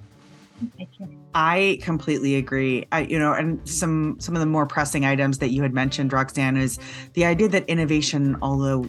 Thank 0.77 0.91
you. 0.99 1.09
I 1.35 1.79
completely 1.83 2.35
agree. 2.35 2.87
I, 2.91 3.01
you 3.03 3.19
know, 3.19 3.33
and 3.33 3.67
some 3.69 4.17
some 4.19 4.35
of 4.35 4.41
the 4.41 4.47
more 4.47 4.67
pressing 4.67 5.05
items 5.05 5.39
that 5.39 5.51
you 5.51 5.63
had 5.63 5.73
mentioned, 5.73 6.13
Roxanne, 6.13 6.57
is 6.57 6.79
the 7.13 7.25
idea 7.25 7.49
that 7.49 7.69
innovation, 7.69 8.37
although 8.43 8.87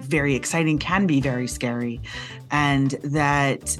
very 0.00 0.34
exciting, 0.34 0.78
can 0.78 1.06
be 1.06 1.20
very 1.20 1.46
scary, 1.46 2.00
and 2.50 2.90
that 3.02 3.78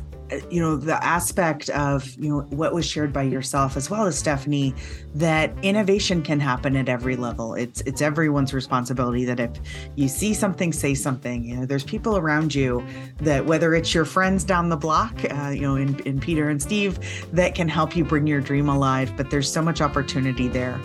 you 0.50 0.60
know 0.60 0.76
the 0.76 1.02
aspect 1.04 1.68
of 1.70 2.14
you 2.16 2.28
know 2.28 2.40
what 2.50 2.74
was 2.74 2.86
shared 2.86 3.12
by 3.12 3.22
yourself 3.22 3.76
as 3.76 3.90
well 3.90 4.06
as 4.06 4.18
Stephanie 4.18 4.74
that 5.14 5.52
innovation 5.62 6.22
can 6.22 6.40
happen 6.40 6.76
at 6.76 6.88
every 6.88 7.16
level. 7.16 7.54
It's 7.54 7.80
it's 7.82 8.02
everyone's 8.02 8.52
responsibility 8.52 9.24
that 9.24 9.40
if 9.40 9.50
you 9.94 10.08
see 10.08 10.34
something 10.34 10.72
say 10.72 10.94
something. 10.94 11.44
You 11.44 11.56
know 11.56 11.66
there's 11.66 11.84
people 11.84 12.16
around 12.16 12.54
you 12.54 12.84
that 13.18 13.46
whether 13.46 13.74
it's 13.74 13.94
your 13.94 14.04
friends 14.04 14.44
down 14.44 14.68
the 14.68 14.76
block 14.76 15.14
uh, 15.30 15.48
you 15.48 15.62
know 15.62 15.76
in, 15.76 15.98
in 16.00 16.20
Peter 16.20 16.48
and 16.48 16.60
Steve 16.60 16.98
that 17.32 17.54
can 17.54 17.68
help 17.68 17.96
you 17.96 18.04
bring 18.04 18.26
your 18.26 18.40
dream 18.40 18.68
alive 18.68 19.12
but 19.16 19.30
there's 19.30 19.50
so 19.50 19.62
much 19.62 19.80
opportunity 19.80 20.48
there 20.48 20.80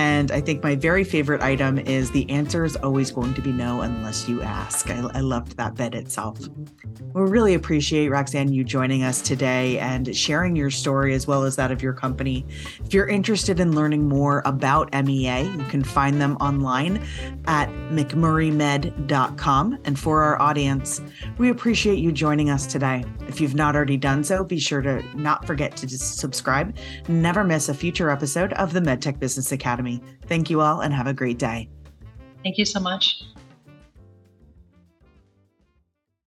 And 0.00 0.30
I 0.30 0.40
think 0.40 0.62
my 0.62 0.76
very 0.76 1.04
favorite 1.04 1.42
item 1.42 1.78
is 1.78 2.10
the 2.10 2.28
answer 2.30 2.64
is 2.64 2.74
always 2.76 3.10
going 3.10 3.34
to 3.34 3.42
be 3.42 3.52
no 3.52 3.82
unless 3.82 4.30
you 4.30 4.40
ask. 4.40 4.88
I, 4.88 5.00
I 5.12 5.20
loved 5.20 5.58
that 5.58 5.74
bit 5.74 5.94
itself. 5.94 6.38
We 7.12 7.22
really 7.22 7.54
appreciate, 7.54 8.08
Roxanne, 8.08 8.52
you 8.52 8.62
joining 8.62 9.02
us 9.02 9.20
today 9.20 9.78
and 9.78 10.14
sharing 10.16 10.54
your 10.54 10.70
story 10.70 11.12
as 11.12 11.26
well 11.26 11.42
as 11.42 11.56
that 11.56 11.72
of 11.72 11.82
your 11.82 11.92
company. 11.92 12.46
If 12.84 12.94
you're 12.94 13.08
interested 13.08 13.58
in 13.58 13.74
learning 13.74 14.08
more 14.08 14.42
about 14.44 14.90
MEA, 14.92 15.42
you 15.42 15.64
can 15.64 15.82
find 15.82 16.20
them 16.20 16.36
online 16.36 17.04
at 17.46 17.68
mcmurraymed.com. 17.90 19.78
And 19.84 19.98
for 19.98 20.22
our 20.22 20.40
audience, 20.40 21.02
we 21.36 21.50
appreciate 21.50 21.98
you 21.98 22.12
joining 22.12 22.48
us 22.48 22.66
today. 22.66 23.04
If 23.26 23.40
you've 23.40 23.56
not 23.56 23.74
already 23.74 23.96
done 23.96 24.22
so, 24.22 24.44
be 24.44 24.60
sure 24.60 24.82
to 24.82 25.02
not 25.18 25.46
forget 25.46 25.76
to 25.78 25.88
subscribe, 25.88 26.76
never 27.08 27.42
miss 27.42 27.68
a 27.68 27.74
future 27.74 28.08
episode 28.08 28.52
of 28.52 28.72
the 28.72 28.80
MedTech 28.80 29.18
Business 29.18 29.50
Academy. 29.50 29.89
Thank 30.26 30.50
you 30.50 30.60
all 30.60 30.80
and 30.80 30.92
have 30.94 31.06
a 31.06 31.14
great 31.14 31.38
day. 31.38 31.68
Thank 32.42 32.58
you 32.58 32.64
so 32.64 32.80
much. 32.80 33.22